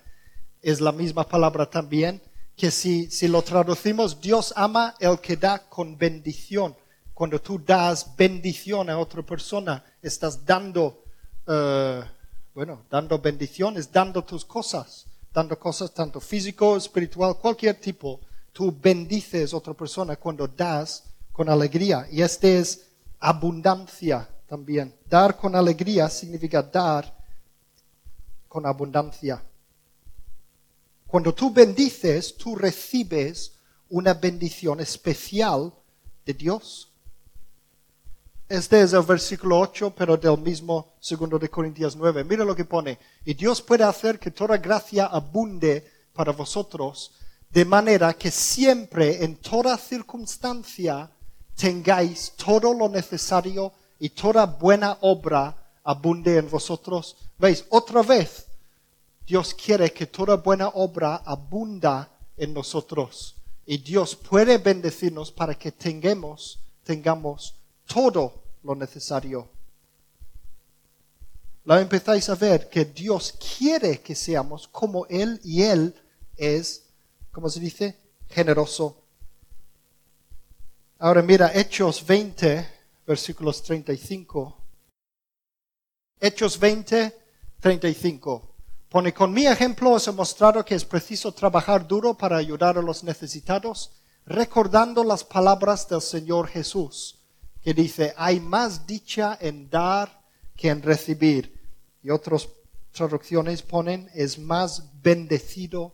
[0.62, 2.20] es la misma palabra también,
[2.56, 6.76] que si, si lo traducimos, Dios ama el que da con bendición.
[7.14, 11.04] Cuando tú das bendición a otra persona, estás dando,
[11.46, 12.02] eh,
[12.54, 18.20] bueno, dando bendiciones, dando tus cosas, dando cosas tanto físico, espiritual, cualquier tipo.
[18.52, 21.04] Tú bendices a otra persona cuando das
[21.36, 22.08] con alegría.
[22.10, 22.86] Y este es
[23.20, 24.94] abundancia también.
[25.06, 27.14] Dar con alegría significa dar
[28.48, 29.44] con abundancia.
[31.06, 33.52] Cuando tú bendices, tú recibes
[33.90, 35.74] una bendición especial
[36.24, 36.90] de Dios.
[38.48, 42.24] Este es el versículo 8, pero del mismo segundo de Corintios 9.
[42.24, 42.98] Mira lo que pone.
[43.26, 47.12] Y Dios puede hacer que toda gracia abunde para vosotros,
[47.50, 51.10] de manera que siempre, en toda circunstancia,
[51.56, 57.16] tengáis todo lo necesario y toda buena obra abunde en vosotros.
[57.38, 57.64] ¿Veis?
[57.70, 58.46] Otra vez,
[59.26, 63.34] Dios quiere que toda buena obra abunda en nosotros.
[63.64, 67.54] Y Dios puede bendecirnos para que tengamos, tengamos
[67.86, 69.48] todo lo necesario.
[71.64, 75.96] La empezáis a ver que Dios quiere que seamos como Él y Él
[76.36, 76.84] es,
[77.32, 77.96] como se dice,
[78.28, 79.02] generoso.
[80.98, 82.66] Ahora mira, Hechos 20,
[83.06, 84.56] versículos 35.
[86.18, 87.14] Hechos 20,
[87.60, 88.54] 35.
[88.88, 92.82] Pone, con mi ejemplo os he mostrado que es preciso trabajar duro para ayudar a
[92.82, 93.92] los necesitados,
[94.24, 97.18] recordando las palabras del Señor Jesús,
[97.60, 100.22] que dice, hay más dicha en dar
[100.56, 101.60] que en recibir.
[102.02, 102.48] Y otras
[102.90, 105.92] traducciones ponen, es más bendecido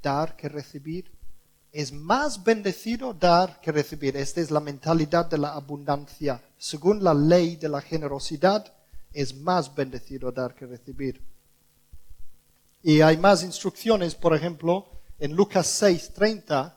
[0.00, 1.15] dar que recibir.
[1.76, 4.16] Es más bendecido dar que recibir.
[4.16, 6.40] Esta es la mentalidad de la abundancia.
[6.56, 8.72] Según la ley de la generosidad,
[9.12, 11.20] es más bendecido dar que recibir.
[12.82, 14.86] Y hay más instrucciones, por ejemplo,
[15.18, 16.72] en Lucas 6:30,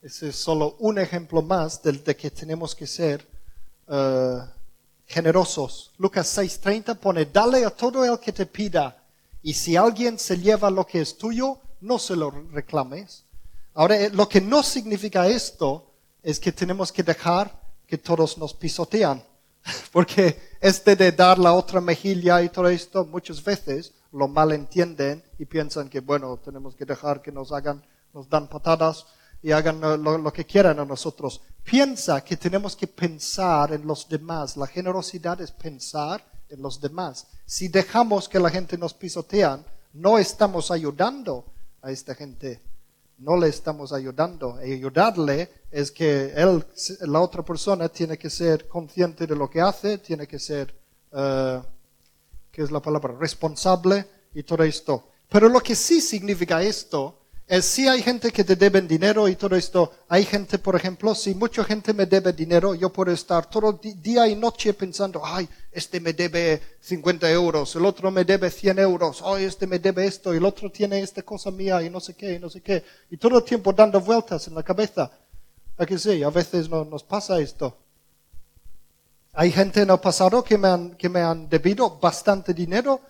[0.00, 3.22] ese es solo un ejemplo más de, de que tenemos que ser
[3.86, 4.40] uh,
[5.06, 5.92] generosos.
[5.98, 8.96] Lucas 6:30 pone, dale a todo el que te pida,
[9.42, 13.25] y si alguien se lleva lo que es tuyo, no se lo reclames.
[13.76, 18.54] Ahora, eh, lo que no significa esto es que tenemos que dejar que todos nos
[18.54, 19.22] pisotean.
[19.92, 25.44] Porque este de dar la otra mejilla y todo esto, muchas veces lo malentienden y
[25.44, 27.84] piensan que, bueno, tenemos que dejar que nos hagan,
[28.14, 29.04] nos dan patadas
[29.42, 31.42] y hagan lo, que quieran a nosotros.
[31.62, 34.56] Piensa que tenemos que pensar en los demás.
[34.56, 37.26] La generosidad es pensar en los demás.
[37.44, 41.44] Si dejamos que la gente nos pisotean, no estamos ayudando
[41.82, 42.62] a esta gente.
[43.18, 44.58] No le estamos ayudando.
[44.58, 46.64] ayudarle es que él,
[47.00, 50.74] la otra persona tiene que ser consciente de lo que hace, tiene que ser,
[51.12, 51.60] uh,
[52.50, 53.14] ¿qué es la palabra?
[53.18, 55.08] Responsable y todo esto.
[55.28, 59.36] Pero lo que sí significa esto es si hay gente que te deben dinero y
[59.36, 59.92] todo esto.
[60.08, 64.26] Hay gente, por ejemplo, si mucha gente me debe dinero, yo puedo estar todo día
[64.26, 69.22] y noche pensando, ay, este me debe 50 euros, el otro me debe 100 euros,
[69.24, 72.34] ay, este me debe esto, el otro tiene esta cosa mía y no sé qué,
[72.34, 72.82] y no sé qué.
[73.10, 75.10] Y todo el tiempo dando vueltas en la cabeza.
[75.78, 76.24] ¿A que sí?
[76.24, 77.76] A veces no, nos pasa esto.
[79.34, 83.00] Hay gente en el pasado que me han, que me han debido bastante dinero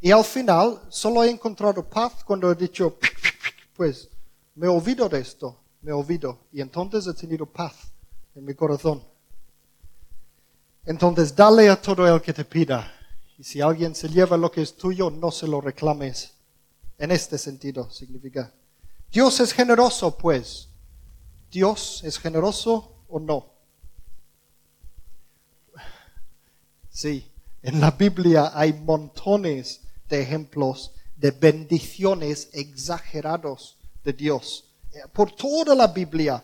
[0.00, 2.98] y al final solo he encontrado paz cuando he dicho,
[3.76, 4.08] pues
[4.54, 6.38] me olvido de esto, me olvido.
[6.52, 7.74] Y entonces he tenido paz
[8.34, 9.04] en mi corazón.
[10.84, 12.92] Entonces dale a todo el que te pida.
[13.38, 16.32] Y si alguien se lleva lo que es tuyo, no se lo reclames.
[16.98, 18.52] En este sentido significa.
[19.12, 20.68] Dios es generoso, pues.
[21.50, 23.52] ¿Dios es generoso o no?
[26.88, 27.30] Sí,
[27.62, 34.64] en la Biblia hay montones de ejemplos de bendiciones exagerados de Dios.
[35.12, 36.42] Por toda la Biblia.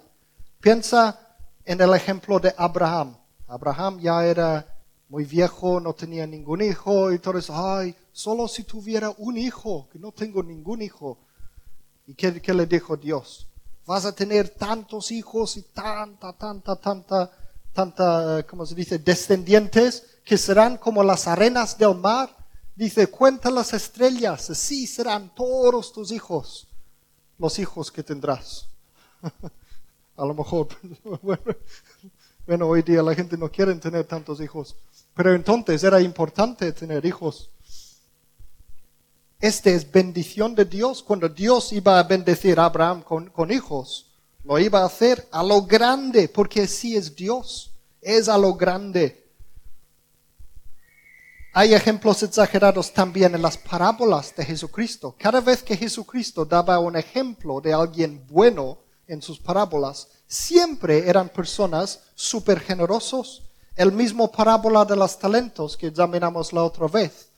[0.61, 3.16] Piensa en el ejemplo de Abraham.
[3.48, 4.66] Abraham ya era
[5.08, 7.54] muy viejo, no tenía ningún hijo y todo eso.
[7.54, 11.18] Ay, solo si tuviera un hijo, que no tengo ningún hijo.
[12.06, 13.46] ¿Y qué, qué le dijo Dios?
[13.87, 17.30] Vas a tener tantos hijos y tanta, tanta, tanta,
[17.72, 22.41] tanta, ¿cómo se dice?, descendientes que serán como las arenas del mar
[22.74, 26.66] Dice, cuenta las estrellas, así serán todos tus hijos,
[27.38, 28.66] los hijos que tendrás.
[30.16, 30.68] A lo mejor,
[32.44, 34.74] Bueno, hoy día la gente no quiere tener tantos hijos,
[35.14, 37.50] pero entonces era importante tener hijos.
[39.38, 41.04] Esta es bendición de Dios.
[41.04, 44.06] Cuando Dios iba a bendecir a Abraham con, con hijos,
[44.44, 47.70] lo iba a hacer a lo grande, porque así es Dios.
[48.00, 49.21] Es a lo grande.
[51.54, 55.14] Hay ejemplos exagerados también en las parábolas de Jesucristo.
[55.18, 61.28] Cada vez que Jesucristo daba un ejemplo de alguien bueno en sus parábolas, siempre eran
[61.28, 63.42] personas súper generosos.
[63.76, 67.28] El mismo parábola de los talentos que examinamos la otra vez.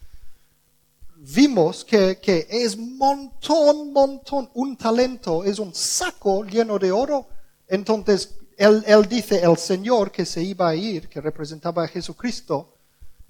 [1.16, 4.48] Vimos que, que es montón, montón.
[4.54, 7.26] Un talento es un saco lleno de oro.
[7.66, 12.73] Entonces, él, él dice, el Señor que se iba a ir, que representaba a Jesucristo,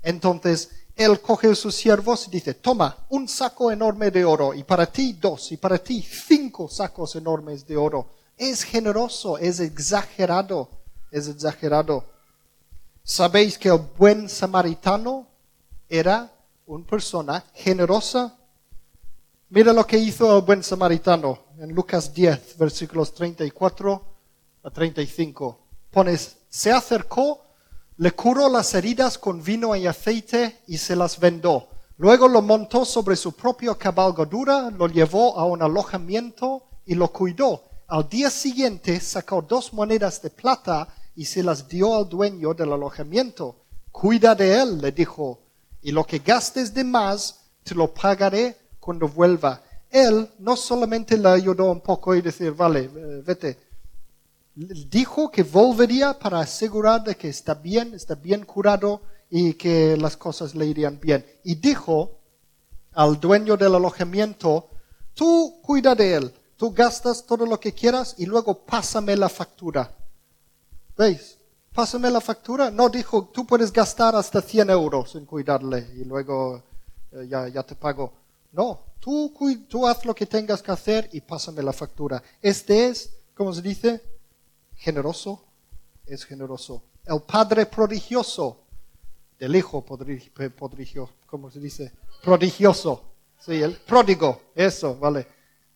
[0.05, 4.63] entonces, él coge a sus siervos y dice, toma un saco enorme de oro, y
[4.63, 8.11] para ti dos, y para ti cinco sacos enormes de oro.
[8.37, 10.69] Es generoso, es exagerado,
[11.11, 12.05] es exagerado.
[13.03, 15.27] ¿Sabéis que el buen samaritano
[15.89, 16.33] era
[16.67, 18.37] una persona generosa?
[19.49, 24.05] Mira lo que hizo el buen samaritano en Lucas 10, versículos 34
[24.63, 25.59] a 35.
[25.91, 27.45] Pones, se acercó
[27.97, 31.69] le curó las heridas con vino y aceite y se las vendó.
[31.97, 37.63] Luego lo montó sobre su propia cabalgadura, lo llevó a un alojamiento y lo cuidó.
[37.87, 42.73] Al día siguiente sacó dos monedas de plata y se las dio al dueño del
[42.73, 43.65] alojamiento.
[43.93, 45.39] Cuida de él, le dijo,
[45.81, 49.63] y lo que gastes de más te lo pagaré cuando vuelva.
[49.89, 53.57] Él no solamente le ayudó un poco y decir, vale, eh, vete,
[54.55, 60.17] dijo que volvería para asegurar de que está bien, está bien curado y que las
[60.17, 61.25] cosas le irían bien.
[61.43, 62.19] Y dijo
[62.93, 64.69] al dueño del alojamiento,
[65.15, 69.91] tú cuida de él, tú gastas todo lo que quieras y luego pásame la factura.
[70.97, 71.39] ¿Veis?
[71.73, 72.71] Pásame la factura.
[72.71, 76.63] No dijo, tú puedes gastar hasta 100 euros en cuidarle y luego
[77.11, 78.13] eh, ya, te pago.
[78.53, 79.35] No, tú,
[79.69, 82.23] tú haz lo que tengas que hacer y pásame la factura.
[82.41, 84.14] Este es, ¿cómo se dice?
[84.85, 85.43] Generoso
[86.07, 86.83] es generoso.
[87.07, 88.61] El padre prodigioso
[89.39, 91.93] del hijo prodigioso, ¿cómo se dice?
[92.23, 93.03] Prodigioso.
[93.41, 95.27] Sí, el pródigo, eso, vale.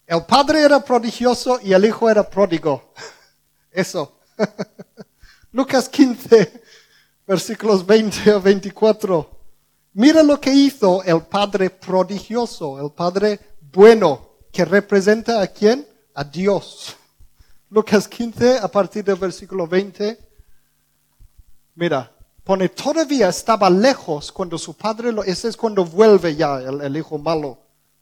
[0.06, 2.92] El padre era prodigioso y el hijo era pródigo.
[3.70, 4.18] Eso.
[5.52, 6.62] Lucas 15,
[7.26, 9.30] versículos 20 a 24.
[9.94, 15.86] Mira lo que hizo el padre prodigioso, el padre bueno, que representa a quién?
[16.14, 16.97] A Dios.
[17.70, 20.18] Lucas 15, a partir del versículo 20.
[21.74, 22.10] Mira,
[22.42, 27.18] pone, todavía estaba lejos cuando su padre lo, ese es cuando vuelve ya el, hijo
[27.18, 27.58] malo,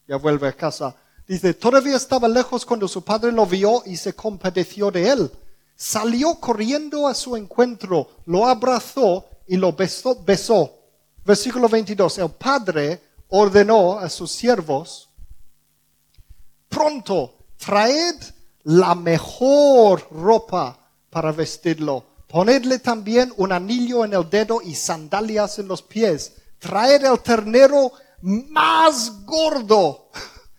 [0.07, 0.95] ya vuelve a casa.
[1.27, 5.33] Dice, todavía estaba lejos cuando su padre lo vio y se compadeció de él.
[5.75, 10.15] Salió corriendo a su encuentro, lo abrazó y lo besó.
[10.25, 10.79] besó.
[11.25, 12.19] Versículo 22.
[12.19, 15.11] El padre ordenó a sus siervos,
[16.69, 18.36] pronto, traed
[18.67, 20.77] la mejor ropa
[21.09, 22.05] para vestirlo.
[22.27, 26.33] Ponedle también un anillo en el dedo y sandalias en los pies.
[26.59, 30.09] Traed el ternero más gordo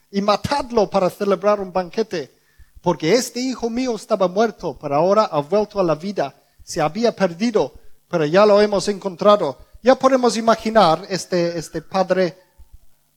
[0.09, 2.33] y matadlo para celebrar un banquete.
[2.81, 6.33] Porque este hijo mío estaba muerto, pero ahora ha vuelto a la vida.
[6.63, 7.73] Se había perdido,
[8.07, 9.57] pero ya lo hemos encontrado.
[9.83, 12.37] Ya podemos imaginar este, este padre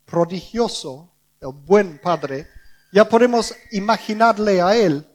[0.05, 2.49] prodigioso, el buen padre,
[2.93, 5.07] ya podemos imaginarle a él.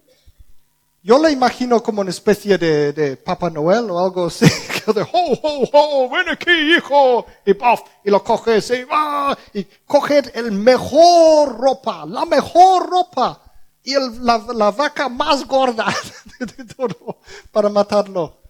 [1.03, 4.45] Yo le imagino como una especie de, de Papá Noel o algo así,
[4.95, 9.65] de ho, ho, ho, ven aquí, hijo, y puff, y lo coge y va, y
[9.85, 13.39] coge el mejor ropa, la mejor ropa,
[13.83, 15.85] y la, vaca más gorda
[16.39, 17.19] de todo
[17.51, 18.41] para matarlo.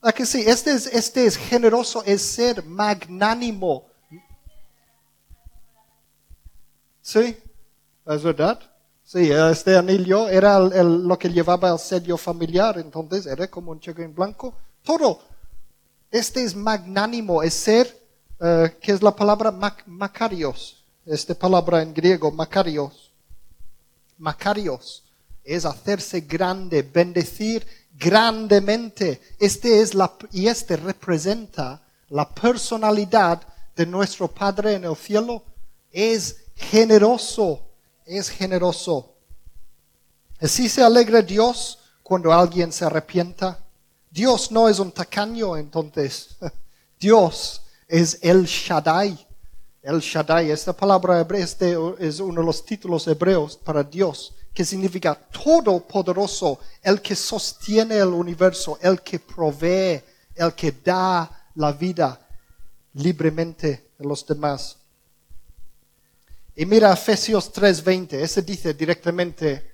[0.00, 0.44] ¿A que sí?
[0.46, 3.84] Este es, este es generoso, es ser magnánimo.
[7.02, 7.36] ¿Sí?
[8.06, 8.60] ¿Es verdad?
[9.10, 14.02] Sí, este anillo era lo que llevaba el sello familiar, entonces era como un cheque
[14.02, 14.52] en blanco.
[14.82, 15.22] Todo.
[16.10, 17.86] Este es magnánimo, es ser,
[18.38, 19.50] uh, que es la palabra
[19.86, 20.84] macarios.
[21.06, 23.10] Esta palabra en griego, macarios.
[24.18, 25.02] Macarios
[25.42, 27.66] es hacerse grande, bendecir
[27.98, 29.22] grandemente.
[29.40, 31.80] Este es la, y este representa
[32.10, 33.40] la personalidad
[33.74, 35.44] de nuestro Padre en el cielo.
[35.90, 37.67] Es generoso
[38.08, 39.14] es generoso.
[40.40, 43.58] Así se alegra Dios cuando alguien se arrepienta.
[44.10, 46.36] Dios no es un tacaño entonces.
[46.98, 49.26] Dios es el Shaddai.
[49.82, 54.64] El Shaddai, esta palabra hebrea este es uno de los títulos hebreos para Dios, que
[54.64, 60.02] significa todopoderoso, el que sostiene el universo, el que provee
[60.38, 62.18] el que da la vida
[62.94, 64.77] libremente a los demás.
[66.60, 69.70] Y mira Efesios 3:20, ese dice directamente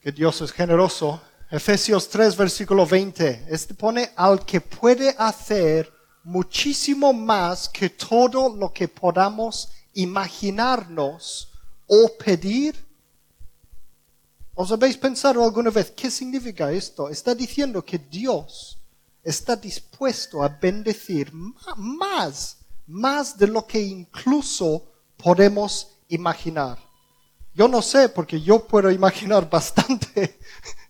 [0.00, 1.20] que Dios es generoso.
[1.50, 5.92] Efesios 3, versículo 20, este pone al que puede hacer
[6.24, 11.52] muchísimo más que todo lo que podamos imaginarnos
[11.86, 12.74] o pedir.
[14.54, 17.10] ¿Os habéis pensado alguna vez qué significa esto?
[17.10, 18.78] Está diciendo que Dios
[19.22, 21.30] está dispuesto a bendecir
[21.76, 22.56] más,
[22.86, 26.78] más de lo que incluso podemos imaginar.
[27.54, 30.38] Yo no sé, porque yo puedo imaginar bastante.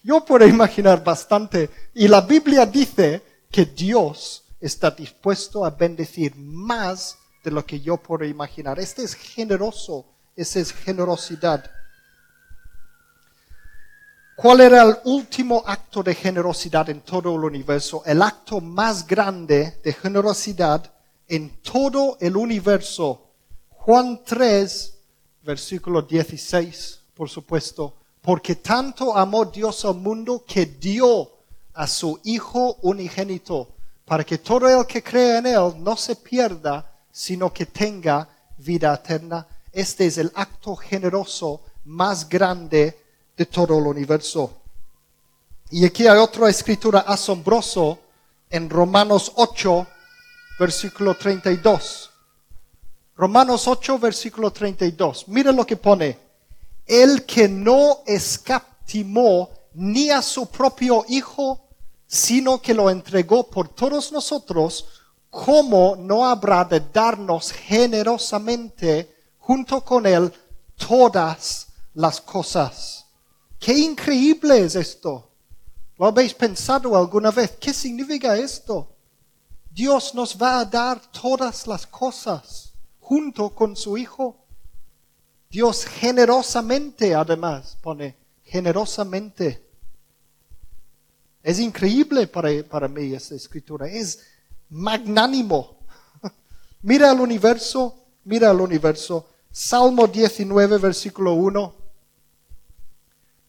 [0.03, 1.71] Yo puedo imaginar bastante.
[1.95, 7.97] Y la Biblia dice que Dios está dispuesto a bendecir más de lo que yo
[7.97, 8.79] puedo imaginar.
[8.79, 10.07] Este es generoso,
[10.37, 11.71] esa es generosidad.
[14.37, 18.03] ¿Cuál era el último acto de generosidad en todo el universo?
[18.07, 20.93] El acto más grande de generosidad
[21.27, 23.28] en todo el universo.
[23.89, 24.95] Juan 3,
[25.45, 27.95] versículo 16, por supuesto.
[28.21, 31.31] Porque tanto amó Dios al mundo que dio
[31.73, 33.71] a su Hijo unigénito,
[34.05, 38.29] para que todo el que cree en Él no se pierda, sino que tenga
[38.59, 39.47] vida eterna.
[39.73, 42.95] Este es el acto generoso más grande
[43.35, 44.53] de todo el universo.
[45.71, 48.01] Y aquí hay otra escritura asombroso
[48.51, 49.87] en Romanos 8,
[50.59, 52.11] versículo 32.
[53.19, 55.27] Romanos 8, versículo 32.
[55.27, 56.17] Mira lo que pone.
[56.87, 61.61] El que no escatimó ni a su propio Hijo,
[62.07, 64.87] sino que lo entregó por todos nosotros,
[65.31, 70.33] ¿cómo no habrá de darnos generosamente junto con Él
[70.77, 73.05] todas las cosas?
[73.59, 75.29] Qué increíble es esto.
[75.99, 77.57] ¿Lo habéis pensado alguna vez?
[77.59, 78.89] ¿Qué significa esto?
[79.69, 82.68] Dios nos va a dar todas las cosas
[83.09, 84.37] junto con su Hijo.
[85.49, 89.67] Dios generosamente, además, pone generosamente.
[91.43, 94.27] Es increíble para, para mí esta escritura, es
[94.69, 95.79] magnánimo.
[96.83, 99.27] mira el universo, mira el universo.
[99.51, 101.75] Salmo 19, versículo 1.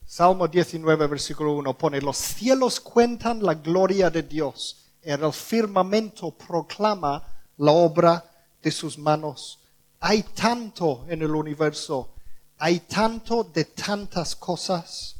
[0.05, 7.21] Salmo 19, versículo 1 pone, los cielos cuentan la gloria de Dios, el firmamento proclama
[7.57, 8.28] la obra
[8.61, 9.59] de sus manos.
[9.99, 12.09] Hay tanto en el universo,
[12.57, 15.15] hay tanto de tantas cosas.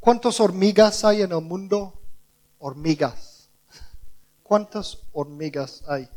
[0.00, 1.92] ¿Cuántas hormigas hay en el mundo?
[2.58, 3.48] Hormigas.
[4.42, 6.08] ¿Cuántas hormigas hay?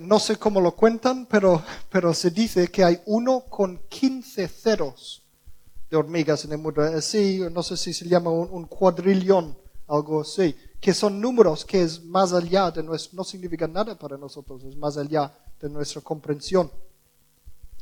[0.00, 5.22] no sé cómo lo cuentan, pero, pero se dice que hay uno con 15 ceros
[5.88, 6.82] de hormigas en el mundo.
[6.82, 12.04] Así, no sé si se llama un cuadrillón, algo así que son números que es
[12.04, 16.70] más allá de nuestro, no significan nada para nosotros, es más allá de nuestra comprensión.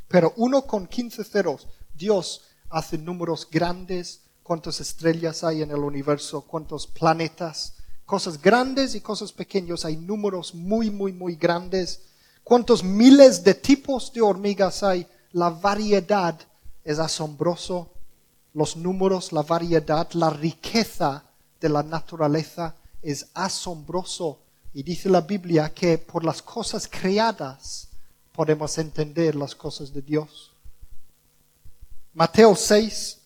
[0.06, 6.42] Pero uno con 15 ceros, Dios hace números grandes, cuántas estrellas hay en el universo,
[6.42, 7.74] cuántos planetas,
[8.06, 12.02] cosas grandes y cosas pequeñas, hay números muy, muy, muy grandes,
[12.44, 16.38] cuántos miles de tipos de hormigas hay, la variedad
[16.84, 17.90] es asombroso,
[18.54, 21.24] los números, la variedad, la riqueza
[21.60, 24.40] de la naturaleza es asombroso
[24.72, 27.88] y dice la Biblia que por las cosas creadas
[28.32, 30.52] podemos entender las cosas de Dios.
[32.14, 33.18] Mateo 6,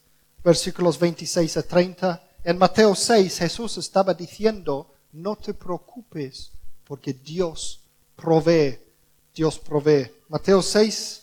[0.42, 2.22] versículos 26 a 30.
[2.44, 6.50] En Mateo 6 Jesús estaba diciendo, no te preocupes
[6.84, 7.80] porque Dios
[8.16, 8.78] provee,
[9.34, 10.10] Dios provee.
[10.28, 11.22] Mateo 6,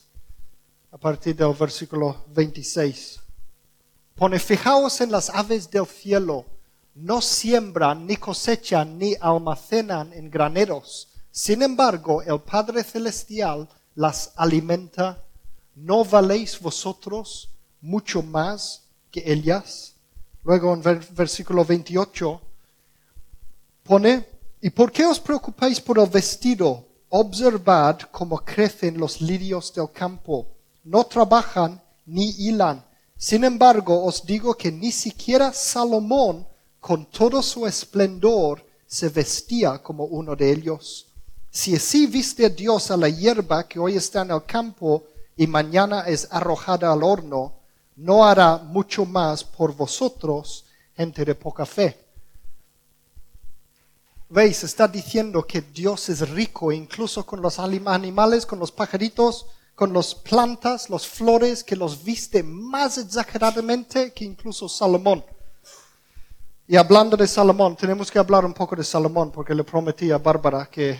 [0.92, 3.20] a partir del versículo 26.
[4.16, 6.46] Pone, fijaos en las aves del cielo
[6.96, 11.08] no siembran, ni cosechan, ni almacenan en graneros.
[11.32, 15.24] Sin embargo, el Padre Celestial las alimenta.
[15.76, 17.50] ¿No valéis vosotros
[17.82, 19.96] mucho más que ellas?
[20.44, 20.82] Luego en
[21.12, 22.42] versículo 28
[23.84, 24.28] pone,
[24.62, 26.86] ¿y por qué os preocupáis por el vestido?
[27.10, 30.48] Observad cómo crecen los lirios del campo.
[30.84, 32.84] No trabajan ni hilan.
[33.18, 36.46] Sin embargo, os digo que ni siquiera Salomón
[36.84, 41.08] con todo su esplendor se vestía como uno de ellos.
[41.50, 45.06] Si así viste Dios a la hierba que hoy está en el campo
[45.38, 47.54] y mañana es arrojada al horno,
[47.96, 51.98] no hará mucho más por vosotros, gente de poca fe.
[54.28, 54.66] ¿Veis?
[54.66, 60.14] Está diciendo que Dios es rico incluso con los animales, con los pajaritos, con las
[60.14, 65.24] plantas, las flores, que los viste más exageradamente que incluso Salomón.
[66.66, 70.18] Y hablando de Salomón, tenemos que hablar un poco de Salomón porque le prometí a
[70.18, 70.98] Bárbara que,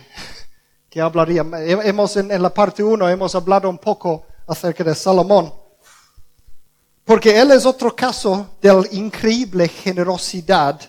[0.90, 1.44] que hablaría.
[1.64, 5.52] Hemos en, en la parte 1 hemos hablado un poco acerca de Salomón.
[7.04, 10.80] Porque él es otro caso de la increíble generosidad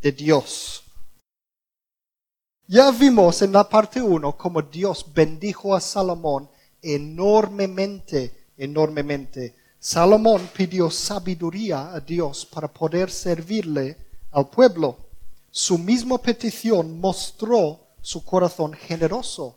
[0.00, 0.84] de Dios.
[2.66, 6.48] Ya vimos en la parte 1 cómo Dios bendijo a Salomón
[6.80, 9.56] enormemente, enormemente.
[9.78, 14.03] Salomón pidió sabiduría a Dios para poder servirle
[14.34, 14.98] al pueblo.
[15.50, 19.56] Su misma petición mostró su corazón generoso.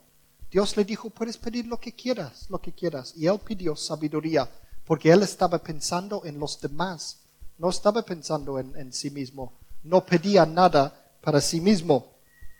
[0.49, 3.13] Dios le dijo, puedes pedir lo que quieras, lo que quieras.
[3.17, 4.49] Y él pidió sabiduría
[4.85, 7.17] porque él estaba pensando en los demás,
[7.57, 9.51] no estaba pensando en, sí mismo,
[9.83, 12.13] no pedía nada para sí mismo.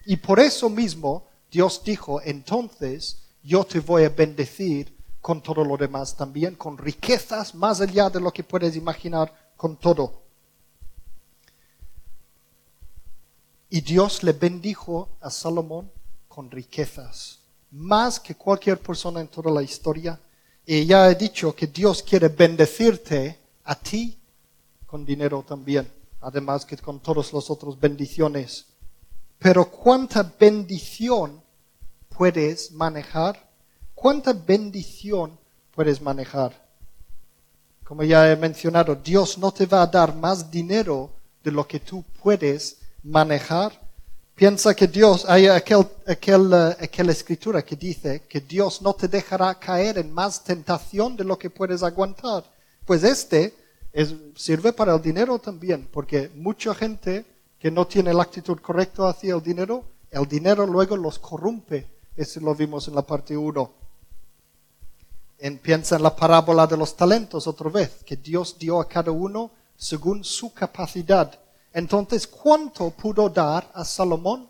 [0.06, 5.78] Y por eso mismo Dios dijo, entonces yo te voy a bendecir con todo lo
[5.78, 10.27] demás también, con riquezas más allá de lo que puedes imaginar, con todo.
[13.70, 15.92] Y Dios le bendijo a Salomón
[16.28, 17.40] con riquezas,
[17.72, 20.20] más que cualquier persona en toda la historia.
[20.66, 24.18] Y ya he dicho que Dios quiere bendecirte a ti
[24.86, 25.92] con dinero también,
[26.22, 28.66] además que con todas las otras bendiciones.
[29.40, 31.42] Pero ¿cuánta bendición
[32.10, 33.50] puedes manejar?
[33.94, 35.38] ¿Cuánta bendición
[35.72, 36.66] puedes manejar?
[37.84, 41.10] Como ya he mencionado, Dios no te va a dar más dinero
[41.44, 43.88] de lo que tú puedes manejar.
[44.36, 49.08] Piensa que Dios, hay aquel, aquel, eh, aquella escritura que dice que Dios no te
[49.08, 52.44] dejará caer en más tentación de lo que puedes aguantar.
[52.86, 53.56] Pues este
[53.92, 57.26] es, sirve para el dinero también, porque mucha gente
[57.60, 61.88] que no tiene la actitud correcta hacia el dinero, el dinero luego los corrompe.
[62.16, 63.72] Eso lo vimos en la parte 1.
[65.62, 69.52] piensa en la parábola de los talentos otra vez, que Dios dio a cada uno
[69.76, 71.40] según su capacidad.
[71.74, 74.50] Entonces, ¿cuánto pudo dar a Salomón?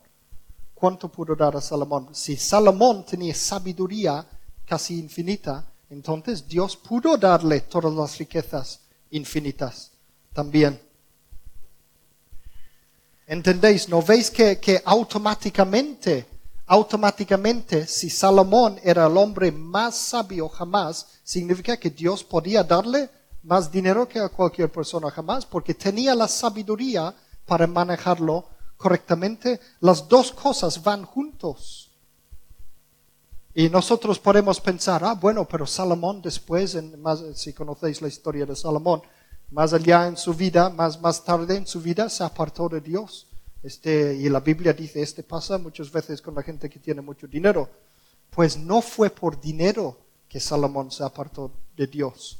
[0.73, 2.09] ¿Cuánto pudo dar a Salomón?
[2.13, 4.25] Si Salomón tenía sabiduría
[4.65, 9.91] casi infinita, entonces Dios pudo darle todas las riquezas infinitas
[10.33, 10.79] también.
[13.25, 13.89] ¿Entendéis?
[13.89, 16.25] ¿No veis que, que automáticamente,
[16.67, 23.09] automáticamente, si Salomón era el hombre más sabio jamás, significa que Dios podía darle
[23.47, 28.43] más dinero que a cualquier persona jamás, porque tenía la sabiduría para manejarlo
[28.75, 29.61] correctamente.
[29.79, 31.89] Las dos cosas van juntos.
[33.55, 38.45] Y nosotros podemos pensar, ah, bueno, pero Salomón después, en más, si conocéis la historia
[38.45, 39.01] de Salomón,
[39.49, 43.27] más allá en su vida, más, más tarde en su vida, se apartó de Dios.
[43.63, 47.27] Este, y la Biblia dice, este pasa muchas veces con la gente que tiene mucho
[47.27, 47.69] dinero.
[48.29, 52.39] Pues no fue por dinero que Salomón se apartó de Dios.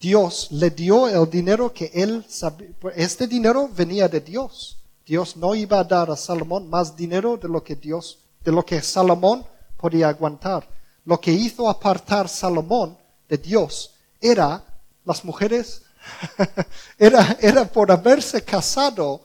[0.00, 2.68] Dios le dio el dinero que él sabía.
[2.94, 4.78] Este dinero venía de Dios.
[5.04, 8.64] Dios no iba a dar a Salomón más dinero de lo que Dios, de lo
[8.64, 10.68] que Salomón podía aguantar.
[11.04, 14.64] Lo que hizo apartar Salomón de Dios era
[15.04, 15.82] las mujeres
[16.98, 19.22] era, era por haberse casado,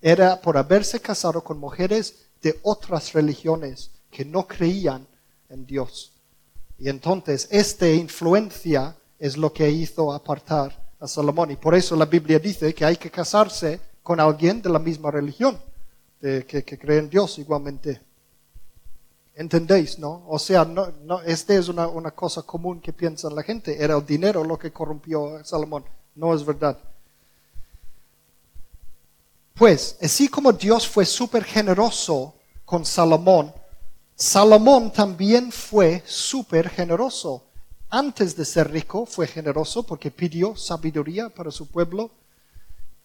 [0.00, 5.06] era por haberse casado con mujeres de otras religiones que no creían
[5.48, 6.12] en Dios.
[6.78, 11.50] Y entonces esta influencia es lo que hizo apartar a Salomón.
[11.50, 15.10] Y por eso la Biblia dice que hay que casarse con alguien de la misma
[15.10, 15.60] religión,
[16.20, 18.00] que, cree en Dios igualmente.
[19.34, 20.24] ¿Entendéis, no?
[20.26, 23.82] O sea, no, no, esta es una, una cosa común que piensa la gente.
[23.82, 25.84] Era el dinero lo que corrompió a Salomón.
[26.14, 26.78] No es verdad.
[29.54, 33.52] Pues, así como Dios fue súper generoso con Salomón,
[34.14, 37.49] Salomón también fue súper generoso.
[37.90, 42.12] Antes de ser rico fue generoso porque pidió sabiduría para su pueblo.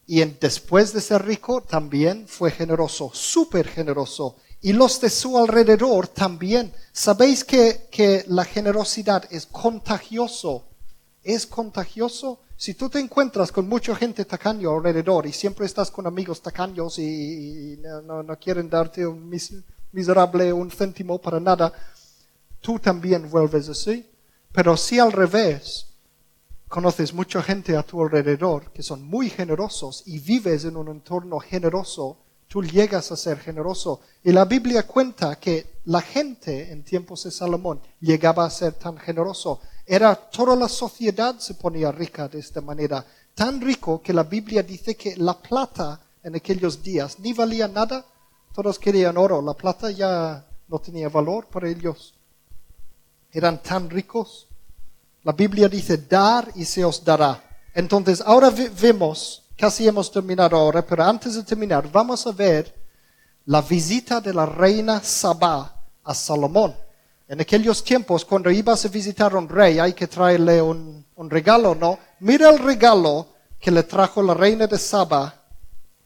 [0.08, 4.36] Y después de ser rico también fue generoso, súper generoso.
[4.62, 6.72] Y los de su alrededor también.
[6.92, 10.66] ¿Sabéis que, que la generosidad es contagioso?
[11.24, 12.40] Es contagioso.
[12.58, 17.00] Si tú te encuentras con mucha gente tacaño alrededor y siempre estás con amigos tacaños
[17.00, 19.30] y, no, quieren darte un
[19.92, 21.74] miserable un céntimo para nada,
[22.62, 24.06] tú también vuelves así.
[24.56, 25.86] Pero si al revés,
[26.70, 31.40] conoces mucha gente a tu alrededor que son muy generosos y vives en un entorno
[31.40, 34.00] generoso, tú llegas a ser generoso.
[34.24, 38.98] Y la Biblia cuenta que la gente en tiempos de Salomón llegaba a ser tan
[38.98, 39.60] generoso.
[39.86, 44.64] Era toda la sociedad se ponía rica de esta manera, tan rico que la Biblia
[44.64, 48.06] dice que la plata en aquellos días ni valía nada,
[48.54, 52.15] todos querían oro, la plata ya no tenía valor para ellos.
[53.36, 54.48] Eran tan ricos.
[55.24, 57.44] La Biblia dice dar y se os dará.
[57.74, 62.74] Entonces ahora vemos casi hemos terminado ahora, pero antes de terminar, vamos a ver
[63.46, 66.76] la visita de la reina Sabá a Salomón.
[67.28, 71.74] En aquellos tiempos, cuando ibas a visitar a un rey, hay que traerle un, regalo,
[71.74, 71.98] ¿no?
[72.20, 73.28] Mira el regalo
[73.60, 75.34] que le trajo la reina de Saba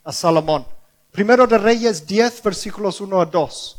[0.04, 0.66] a Salomón.
[1.12, 3.79] Primero de Reyes 10, versículos 1 a 2.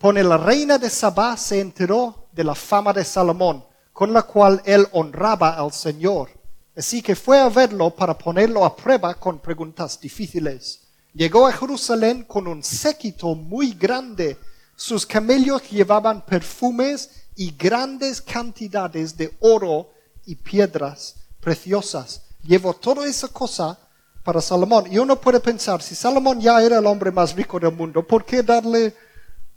[0.00, 4.62] Pone la reina de Saba se enteró de la fama de Salomón, con la cual
[4.64, 6.30] él honraba al Señor.
[6.74, 10.80] Así que fue a verlo para ponerlo a prueba con preguntas difíciles.
[11.12, 14.38] Llegó a Jerusalén con un séquito muy grande.
[14.74, 19.90] Sus camellos llevaban perfumes y grandes cantidades de oro
[20.24, 22.22] y piedras preciosas.
[22.42, 23.78] Llevó toda esa cosa
[24.24, 24.90] para Salomón.
[24.90, 28.24] Y uno puede pensar, si Salomón ya era el hombre más rico del mundo, ¿por
[28.24, 28.94] qué darle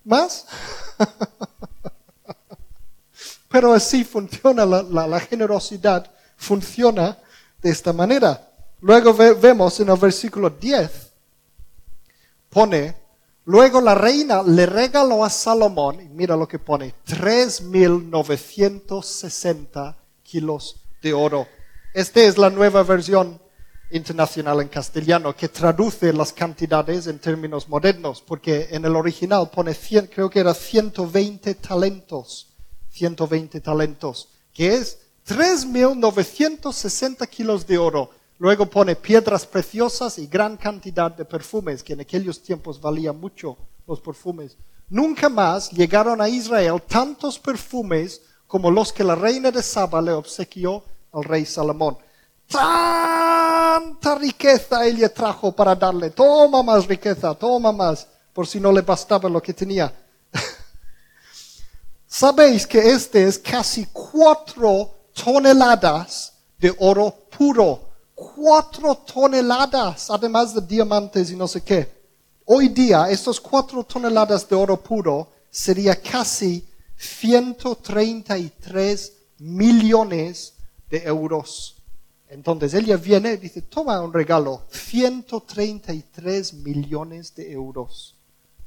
[0.04, 0.46] más?
[3.50, 7.18] Pero así funciona la, generosidad, funciona
[7.62, 8.50] de esta manera.
[8.82, 11.12] Luego vemos en el versículo 10,
[12.50, 12.96] pone,
[13.46, 21.14] luego la reina le regaló a Salomón, y mira lo que pone, 3.960 kilos de
[21.14, 21.48] oro.
[21.94, 23.40] Esta es la nueva versión
[23.94, 29.76] internacional en castellano que traduce las cantidades en términos modernos, porque en el original pone,
[30.12, 32.48] creo que era 120 talentos,
[32.90, 38.10] 120 talentos, que es 3.960 kilos de oro.
[38.40, 43.58] Luego pone piedras preciosas y gran cantidad de perfumes, que en aquellos tiempos valían mucho
[43.88, 44.58] los perfumes.
[44.90, 50.12] Nunca más llegaron a Israel tantos perfumes como los que la reina de Saba le
[50.12, 51.98] obsequió al rey Salomón.
[52.48, 56.12] Tanta riqueza ella trajo para darle.
[56.12, 59.92] Toma más riqueza, toma más, por si no le bastaba lo que tenía.
[62.08, 67.90] Sabéis que este es casi cuatro toneladas de oro puro.
[68.14, 71.92] Cuatro toneladas, además de diamantes y no sé qué.
[72.46, 76.64] Hoy día, estos cuatro toneladas de oro puro sería casi
[76.98, 80.54] 133 millones
[80.90, 81.73] de euros.
[82.34, 88.16] Entonces ella viene y dice, toma un regalo, 133 millones de euros.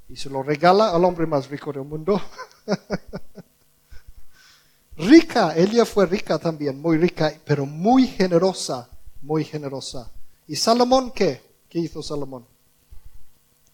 [0.09, 2.21] Y se lo regala al hombre más rico del mundo.
[4.97, 8.89] rica, ella fue rica también, muy rica, pero muy generosa,
[9.21, 10.13] muy generosa.
[10.47, 11.43] ¿Y Salomón qué?
[11.69, 12.47] ¿Qué hizo Salomón?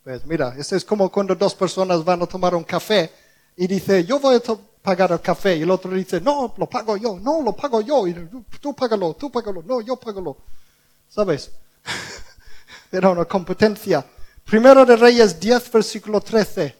[0.02, 3.10] Pues mira, esto es como cuando dos personas van a tomar un café
[3.58, 4.40] y dice, yo voy a
[4.82, 5.56] pagar el café.
[5.56, 8.06] Y el otro dice, no, lo pago yo, no, lo pago yo.
[8.06, 8.14] Y
[8.60, 10.36] tú, págalo, tú págalo, no, yo págalo.
[11.08, 11.50] ¿Sabes?
[12.92, 14.04] Era una competencia.
[14.44, 16.74] Primero de Reyes 10, versículo 13.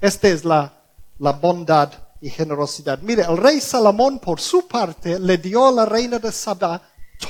[0.00, 0.72] Esta es la,
[1.18, 3.00] la bondad y generosidad.
[3.00, 6.80] Mire, el rey Salomón, por su parte, le dio a la reina de Sabá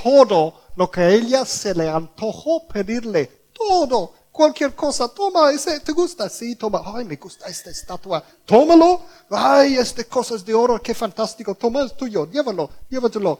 [0.01, 3.47] todo lo que ella se le antojó pedirle.
[3.53, 6.27] Todo cualquier cosa, toma, ese, ¿te gusta?
[6.27, 11.53] Sí, toma, ay, me gusta esta estatua, tómalo, ay, este cosas de oro, qué fantástico,
[11.53, 13.39] toma, es tuyo, llévalo, llévatelo.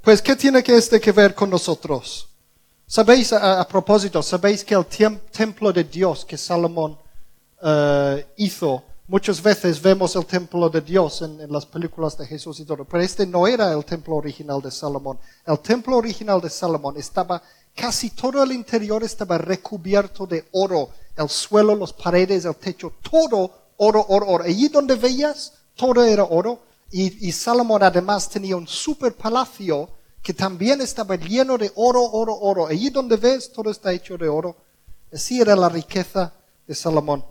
[0.02, 2.33] Pues, ¿qué tiene que este que ver con nosotros?
[2.94, 6.96] Sabéis, a, propósito, sabéis que el templo de Dios que Salomón
[7.60, 12.64] eh, hizo, muchas veces vemos el templo de Dios en, las películas de Jesús y
[12.64, 15.18] todo, pero este no era el templo original de Salomón.
[15.44, 17.42] El templo original de Salomón estaba,
[17.74, 23.72] casi todo el interior estaba recubierto de oro, el suelo, las paredes, el techo, todo
[23.76, 24.44] oro, oro, oro.
[24.44, 26.60] Allí donde veías, todo era oro.
[26.92, 29.88] Y, Salomón además tenía un super palacio
[30.24, 32.66] que también estaba lleno de oro, oro, oro.
[32.66, 34.56] Allí donde ves, todo está hecho de oro.
[35.12, 36.32] Así era la riqueza
[36.66, 37.22] de Salomón.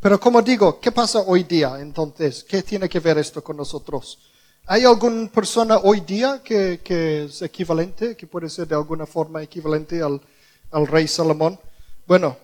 [0.00, 2.42] Pero como digo, ¿qué pasa hoy día entonces?
[2.42, 4.18] ¿Qué tiene que ver esto con nosotros?
[4.64, 6.80] ¿Hay alguna persona hoy día que,
[7.26, 10.22] es equivalente, que puede ser de alguna forma equivalente al,
[10.70, 11.60] al rey Salomón?
[12.06, 12.34] Bueno,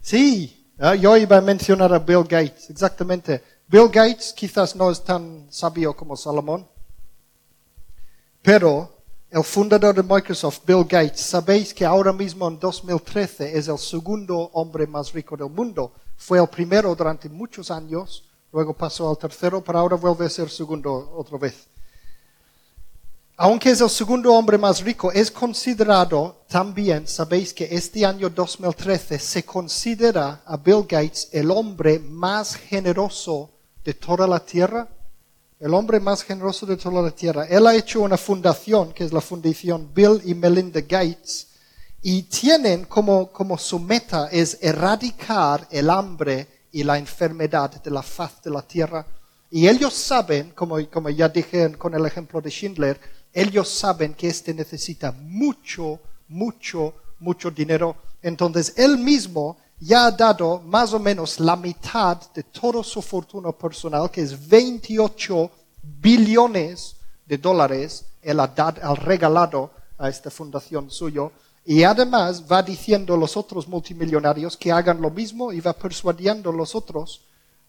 [0.00, 0.98] sí, ¿eh?
[1.00, 3.42] yo iba a mencionar a Bill Gates, exactamente.
[3.66, 6.64] Bill Gates quizás no es tan sabio como Salomón,
[8.48, 8.88] pero
[9.30, 14.38] el fundador de Microsoft, Bill Gates, sabéis que ahora mismo en 2013 es el segundo
[14.54, 15.92] hombre más rico del mundo.
[16.16, 20.48] Fue el primero durante muchos años, luego pasó al tercero, pero ahora vuelve a ser
[20.48, 21.66] segundo otra vez.
[23.36, 29.18] Aunque es el segundo hombre más rico, es considerado también, sabéis que este año 2013
[29.18, 33.50] se considera a Bill Gates el hombre más generoso
[33.84, 34.88] de toda la tierra.
[35.60, 37.46] El hombre más generoso de toda la tierra.
[37.46, 41.48] Él ha hecho una fundación, que es la fundación Bill y Melinda Gates,
[42.02, 48.02] y tienen como, como su meta es erradicar el hambre y la enfermedad de la
[48.02, 49.04] faz de la tierra.
[49.50, 53.00] Y ellos saben, como, como ya dije con el ejemplo de Schindler,
[53.32, 55.98] ellos saben que este necesita mucho,
[56.28, 57.96] mucho, mucho dinero.
[58.22, 63.52] Entonces él mismo ya ha dado más o menos la mitad de toda su fortuna
[63.52, 65.50] personal, que es 28
[65.82, 71.32] billones de dólares, él ha, dado, ha regalado a esta fundación suyo.
[71.64, 76.50] Y además va diciendo a los otros multimillonarios que hagan lo mismo y va persuadiendo
[76.50, 77.22] a los otros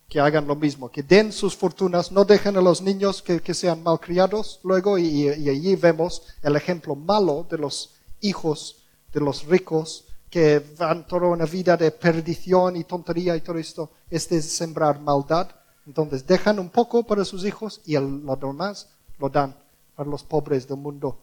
[0.07, 3.53] que hagan lo mismo, que den sus fortunas, no dejen a los niños que, que
[3.53, 8.78] sean malcriados luego y, y, allí vemos el ejemplo malo de los hijos
[9.14, 13.91] de los ricos que van toda una vida de perdición y tontería y todo esto,
[14.09, 15.49] este es sembrar maldad.
[15.88, 19.55] Entonces dejan un poco para sus hijos y el, lo demás lo dan
[19.95, 21.19] para los pobres del mundo.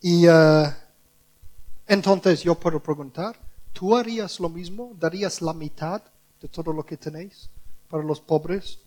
[0.00, 0.66] Y uh,
[1.86, 3.36] entonces yo puedo preguntar,
[3.72, 4.92] ¿tú harías lo mismo?
[4.98, 6.02] ¿Darías la mitad
[6.40, 7.48] de todo lo que tenéis
[7.88, 8.78] para los pobres?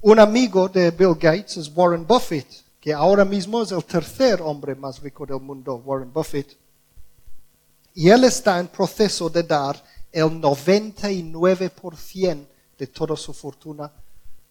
[0.00, 2.46] Un amigo de Bill Gates es Warren Buffett,
[2.80, 6.56] que ahora mismo es el tercer hombre más rico del mundo, Warren Buffett.
[7.98, 9.82] Y él está en proceso de dar
[10.12, 12.46] el 99%
[12.78, 13.90] de toda su fortuna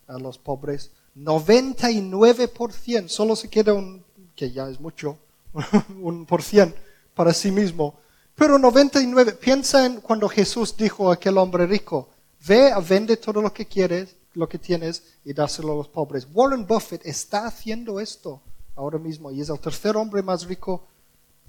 [0.05, 0.91] a los pobres.
[1.15, 4.03] 99%, solo se queda un,
[4.35, 5.17] que ya es mucho,
[6.01, 6.75] un por cien
[7.15, 7.97] para sí mismo.
[8.35, 12.09] Pero 99, piensa en cuando Jesús dijo a aquel hombre rico,
[12.45, 16.27] ve vende todo lo que quieres, lo que tienes y dáselo a los pobres.
[16.33, 18.41] Warren Buffett está haciendo esto
[18.75, 20.83] ahora mismo y es el tercer hombre más rico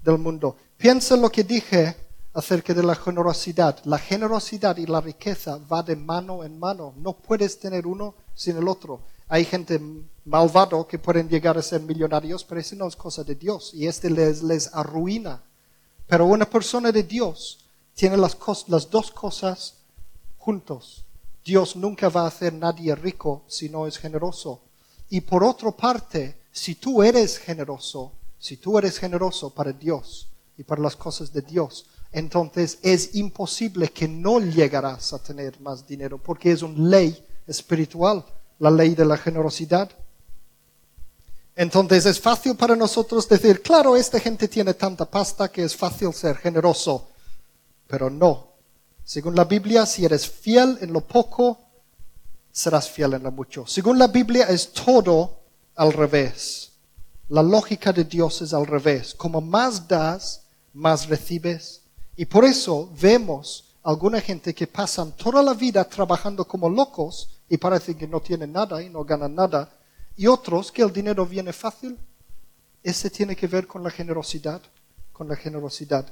[0.03, 0.55] del mundo.
[0.77, 1.95] Piensa en lo que dije
[2.33, 3.79] acerca de la generosidad.
[3.85, 6.93] La generosidad y la riqueza va de mano en mano.
[6.97, 9.01] No puedes tener uno sin el otro.
[9.27, 9.79] Hay gente
[10.25, 13.87] malvado que pueden llegar a ser millonarios, pero eso no es cosa de Dios y
[13.87, 15.41] este les, les arruina.
[16.07, 17.59] Pero una persona de Dios
[17.93, 18.37] tiene las,
[18.67, 19.75] las dos cosas
[20.37, 21.03] juntos.
[21.43, 24.61] Dios nunca va a hacer nadie rico si no es generoso.
[25.09, 30.63] Y por otra parte, si tú eres generoso, si tú eres generoso para Dios y
[30.63, 36.17] para las cosas de Dios, entonces es imposible que no llegarás a tener más dinero,
[36.17, 38.25] porque es una ley espiritual,
[38.57, 39.91] la ley de la generosidad.
[41.55, 46.13] Entonces es fácil para nosotros decir, claro, esta gente tiene tanta pasta que es fácil
[46.13, 47.09] ser generoso,
[47.85, 48.53] pero no.
[49.03, 51.59] Según la Biblia, si eres fiel en lo poco,
[52.51, 53.67] serás fiel en lo mucho.
[53.67, 55.41] Según la Biblia es todo
[55.75, 56.68] al revés.
[57.29, 59.13] La lógica de Dios es al revés.
[59.13, 60.41] Como más das,
[60.73, 61.81] más recibes.
[62.15, 67.57] Y por eso vemos alguna gente que pasan toda la vida trabajando como locos y
[67.57, 69.69] parece que no tienen nada y no ganan nada.
[70.17, 71.99] Y otros que el dinero viene fácil.
[72.81, 74.61] Ese tiene que ver con la generosidad,
[75.13, 76.05] con la generosidad.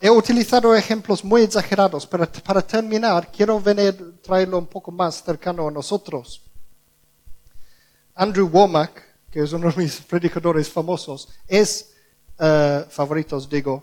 [0.00, 5.68] He utilizado ejemplos muy exagerados, pero para terminar quiero venir, traerlo un poco más cercano
[5.68, 6.42] a nosotros.
[8.14, 11.92] Andrew Womack que es uno de mis predicadores famosos, es,
[12.38, 13.82] uh, favoritos digo,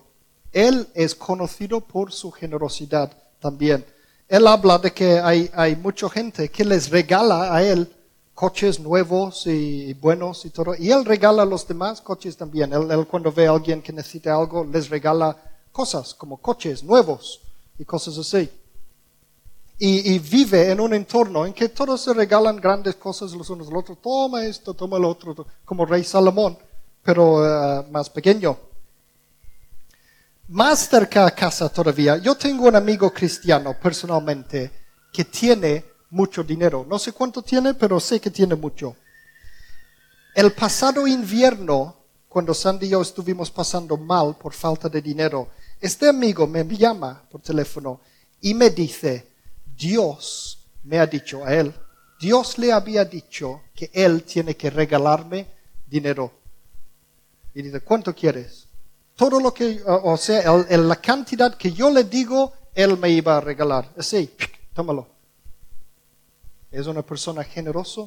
[0.52, 3.86] él es conocido por su generosidad también.
[4.28, 7.92] Él habla de que hay, hay mucha gente que les regala a él
[8.34, 12.74] coches nuevos y buenos y todo, y él regala a los demás coches también.
[12.74, 15.38] Él, él cuando ve a alguien que necesita algo, les regala
[15.72, 17.42] cosas como coches nuevos
[17.78, 18.50] y cosas así
[19.78, 23.72] y, vive en un entorno en que todos se regalan grandes cosas los unos a
[23.72, 24.02] los otros.
[24.02, 26.58] Toma esto, toma lo otro, como rey Salomón,
[27.04, 28.58] pero eh, más pequeño.
[30.48, 34.72] Más cerca a casa todavía, yo tengo un amigo cristiano personalmente
[35.12, 36.86] que tiene mucho dinero.
[36.88, 38.96] No sé cuánto tiene, pero sé que tiene mucho.
[40.36, 41.96] El pasado invierno,
[42.30, 45.50] cuando Sandy y yo estuvimos pasando mal por falta de dinero,
[45.82, 48.00] este amigo me llama por teléfono
[48.42, 49.35] y me dice,
[49.78, 51.74] Dios me ha dicho a él,
[52.20, 55.48] Dios le había dicho que él tiene que regalarme
[55.86, 56.32] dinero.
[57.54, 58.68] Y dice, ¿cuánto quieres?
[59.16, 63.42] Todo lo que, o sea, la cantidad que yo le digo, él me iba a
[63.42, 63.90] regalar.
[63.98, 64.30] Así,
[64.74, 65.08] tómalo.
[66.72, 68.02] Es una persona generosa.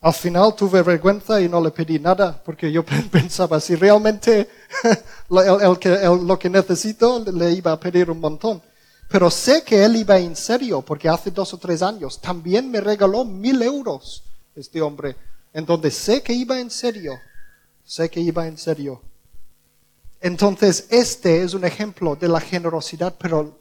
[0.00, 4.48] Al final tuve vergüenza y no le pedí nada porque yo pensaba si realmente
[5.28, 8.62] lo que necesito le iba a pedir un montón.
[9.08, 12.80] Pero sé que él iba en serio, porque hace dos o tres años también me
[12.80, 14.24] regaló mil euros
[14.56, 15.16] este hombre.
[15.52, 17.18] Entonces sé que iba en serio,
[17.84, 19.00] sé que iba en serio.
[20.20, 23.58] Entonces este es un ejemplo de la generosidad, pero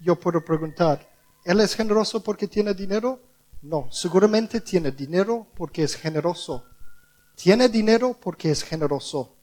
[0.00, 1.06] yo puedo preguntar,
[1.44, 3.20] ¿él es generoso porque tiene dinero?
[3.62, 6.64] No, seguramente tiene dinero porque es generoso.
[7.34, 9.33] Tiene dinero porque es generoso.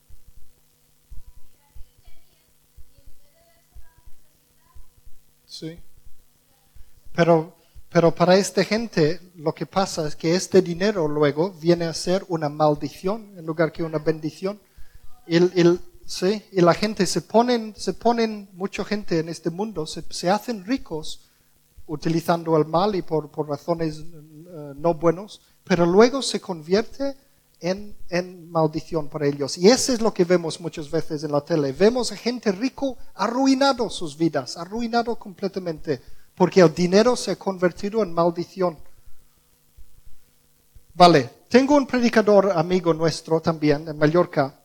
[5.52, 5.78] Sí.
[7.14, 7.54] Pero,
[7.92, 12.24] pero para esta gente lo que pasa es que este dinero luego viene a ser
[12.30, 14.62] una maldición en lugar que una bendición.
[15.28, 19.86] El, el, sí, y la gente se ponen, se ponen, mucha gente en este mundo
[19.86, 21.30] se, se hacen ricos
[21.86, 27.18] utilizando el mal y por, por razones uh, no buenos, pero luego se convierte
[27.62, 29.58] en, maldición para ellos.
[29.58, 31.72] Y eso es lo que vemos muchas veces en la tele.
[31.72, 36.02] Vemos a gente rico arruinado sus vidas, arruinado completamente,
[36.36, 38.78] porque el dinero se ha convertido en maldición.
[40.94, 44.60] Vale, tengo un predicador amigo nuestro también en Mallorca,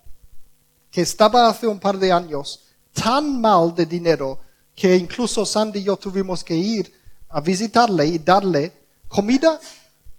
[0.90, 4.40] que estaba hace un par de años tan mal de dinero
[4.74, 6.92] que incluso Sandy y yo tuvimos que ir
[7.28, 8.72] a visitarle y darle
[9.09, 9.61] comida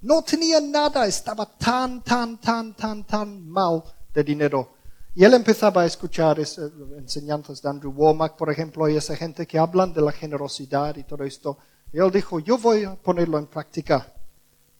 [0.01, 3.83] no tenía nada, estaba tan, tan, tan, tan, tan mal
[4.13, 4.73] de dinero.
[5.15, 9.57] Y él empezaba a escuchar enseñanzas de Andrew Womack, por ejemplo, y esa gente que
[9.57, 11.57] hablan de la generosidad y todo esto.
[11.91, 14.13] Y él dijo, yo voy a ponerlo en práctica.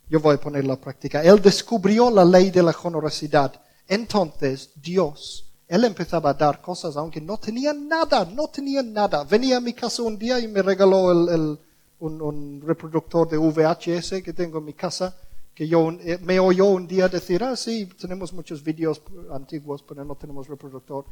[0.07, 1.24] Yo voy a ponerlo en práctica.
[1.24, 3.59] Él descubrió la ley de la generosidad.
[3.88, 9.24] Entonces, Dios, él empezaba a dar cosas, aunque no tenía nada, no tenía nada.
[9.24, 11.59] Venía a mi casa un día y me regaló el
[12.00, 15.16] un, reproductor de VHS que tengo en mi casa,
[15.54, 20.04] que yo eh, me oyó un día decir, ah, sí, tenemos muchos vídeos antiguos, pero
[20.04, 21.06] no tenemos reproductor.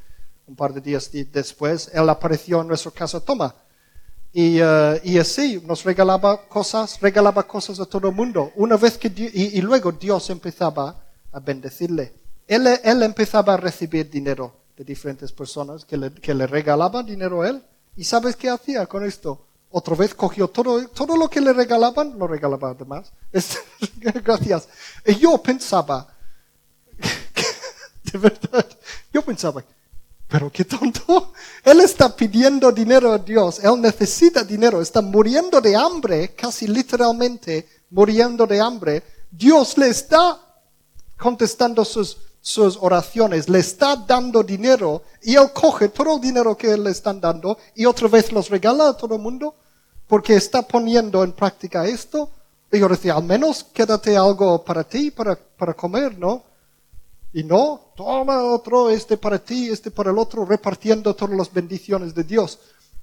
[0.48, 3.56] Un par de días después, él apareció en nuestra casa, toma.
[4.32, 8.52] Y, uh, y así nos regalaba cosas, regalaba cosas a todo el mundo.
[8.56, 12.14] Una vez que, y, y, luego Dios empezaba a bendecirle.
[12.46, 17.42] Él, él empezaba a recibir dinero de diferentes personas que le, que le regalaban dinero
[17.42, 17.64] a él.
[17.96, 19.48] ¿Y sabes qué hacía con esto?
[19.78, 23.12] Otra vez cogió todo, todo lo que le regalaban, lo regalaba además.
[23.98, 24.70] Gracias.
[25.06, 26.08] Y yo pensaba,
[28.04, 28.66] de verdad,
[29.12, 29.66] yo pensaba,
[30.30, 31.34] pero qué tonto.
[31.62, 37.68] Él está pidiendo dinero a Dios, él necesita dinero, está muriendo de hambre, casi literalmente
[37.90, 39.04] muriendo de hambre.
[39.30, 40.40] Dios le está
[41.18, 46.78] contestando sus, sus oraciones, le está dando dinero y él coge todo el dinero que
[46.78, 49.54] le están dando y otra vez los regala a todo el mundo
[50.08, 52.30] porque está poniendo en práctica esto.
[52.72, 56.43] Y yo decía, al menos quédate algo para ti, para, para comer, ¿no?
[57.34, 62.16] Y no, toma otro, este para ti, este para el otro, repartiendo todas las bendiciones
[62.16, 62.60] de Dios.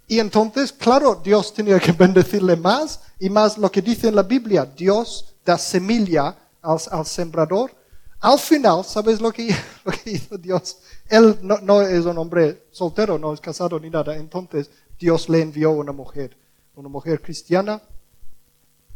[0.08, 4.22] Y entonces, claro, Dios tenía que bendecirle más y más lo que dice en la
[4.22, 4.64] Biblia.
[4.64, 7.74] Dios da semilla al, al sembrador.
[8.20, 10.78] Al final, ¿sabes lo que, lo que hizo Dios?
[11.08, 14.16] Él no, no, es un hombre soltero, no es casado ni nada.
[14.16, 16.36] Entonces, Dios le envió una mujer
[16.76, 17.80] una mujer cristiana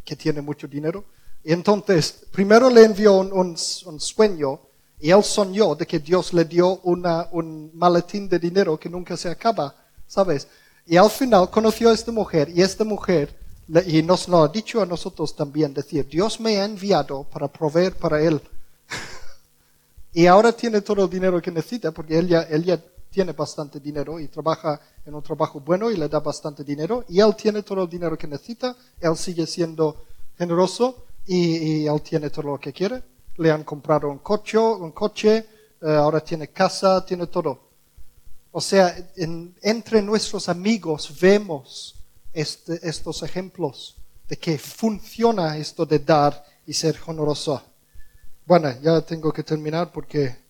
[0.03, 1.05] que tiene mucho dinero.
[1.43, 4.59] Y entonces, primero le envió un, sueño
[4.99, 9.29] y él soñó de que Dios le dio un maletín de dinero que nunca se
[9.29, 9.75] acaba,
[10.07, 10.47] ¿sabes?
[10.85, 13.35] Y al final conoció a esta mujer y esta mujer,
[13.85, 17.95] y nos lo ha dicho a nosotros también, decir, Dios me ha enviado para proveer
[17.95, 18.41] para él.
[20.13, 22.81] y ahora tiene todo el dinero que necesita porque él él ya
[23.17, 27.19] tiene bastante dinero y trabaja en un trabajo bueno y le da bastante dinero y
[27.19, 30.05] él tiene todo el dinero que necesita, él sigue siendo
[30.37, 33.01] generoso y, él tiene todo lo que quiere.
[33.37, 35.47] Le han comprado un coche, un coche
[35.81, 37.59] eh, ahora tiene casa, tiene todo.
[38.51, 41.95] O sea, entre nuestros amigos vemos
[42.31, 43.95] este, estos ejemplos
[44.29, 47.63] de que funciona esto de dar y ser generoso.
[48.45, 50.46] Bueno, ya tengo que terminar porque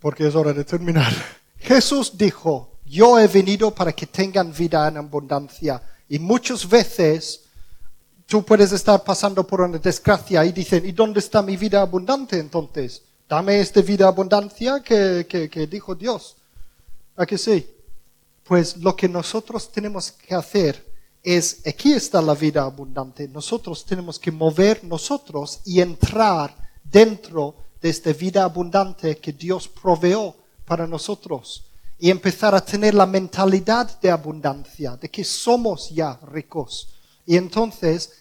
[0.00, 1.12] porque es hora de terminar.
[1.58, 5.82] Jesús dijo, yo he venido para que tengan vida en abundancia.
[6.08, 7.42] Y muchas veces
[8.26, 12.38] tú puedes estar pasando por una desgracia y dicen, ¿y dónde está mi vida abundante
[12.38, 13.02] entonces?
[13.28, 16.36] Dame esta vida abundancia que, que, dijo Dios.
[17.16, 17.66] ¿A que sí?
[18.44, 20.86] Pues lo que nosotros tenemos que hacer
[21.22, 27.67] es, aquí está la vida abundante, nosotros tenemos que mover nosotros y entrar dentro de
[27.82, 31.64] esta vida abundante que Dios proveó para nosotros
[31.98, 36.88] y empezar a tener la mentalidad de abundancia, de que somos ya ricos.
[37.26, 38.12] Y entonces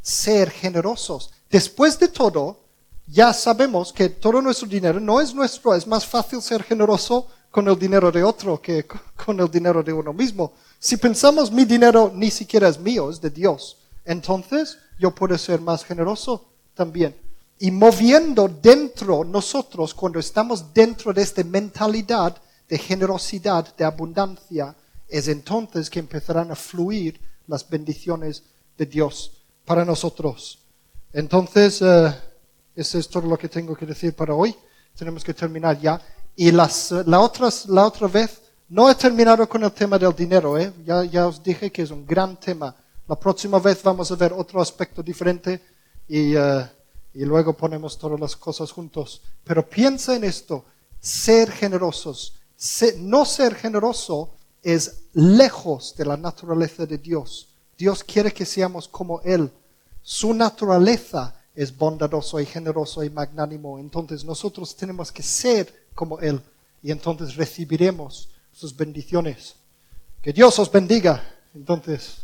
[0.00, 1.30] ser generosos.
[1.50, 2.60] Después de todo,
[3.06, 7.68] ya sabemos que todo nuestro dinero no es nuestro, es más fácil ser generoso con
[7.68, 8.86] el dinero de otro que
[9.24, 10.52] con el dinero de uno mismo.
[10.78, 15.60] Si pensamos mi dinero ni siquiera es mío, es de Dios, entonces yo puedo ser
[15.60, 17.23] más generoso también
[17.64, 22.36] y moviendo dentro nosotros, cuando estamos dentro de esta mentalidad
[22.68, 24.76] de generosidad, de abundancia,
[25.08, 28.42] es entonces que empezarán a fluir las bendiciones
[28.76, 29.32] de Dios
[29.64, 30.58] para nosotros.
[31.10, 32.14] Entonces, eh,
[32.76, 34.54] eso es todo lo que tengo que decir para hoy.
[34.94, 35.98] Tenemos que terminar ya.
[36.36, 40.58] Y las, la, otra, la otra vez, no he terminado con el tema del dinero.
[40.58, 40.70] ¿eh?
[40.84, 42.76] Ya, ya os dije que es un gran tema.
[43.08, 45.62] La próxima vez vamos a ver otro aspecto diferente
[46.06, 46.66] y, eh,
[47.14, 49.22] y luego ponemos todas las cosas juntos.
[49.44, 50.64] Pero piensa en esto,
[51.00, 52.34] ser generosos.
[52.98, 57.48] no ser generoso es lejos de la naturaleza de Dios.
[57.78, 59.50] Dios quiere que seamos como Él.
[60.02, 63.78] Su naturaleza es bondadoso y generoso y magnánimo.
[63.78, 66.40] Entonces nosotros tenemos que ser como Él
[66.82, 69.54] y entonces recibiremos sus bendiciones.
[70.20, 71.22] Que Dios os bendiga.
[71.54, 72.23] Entonces.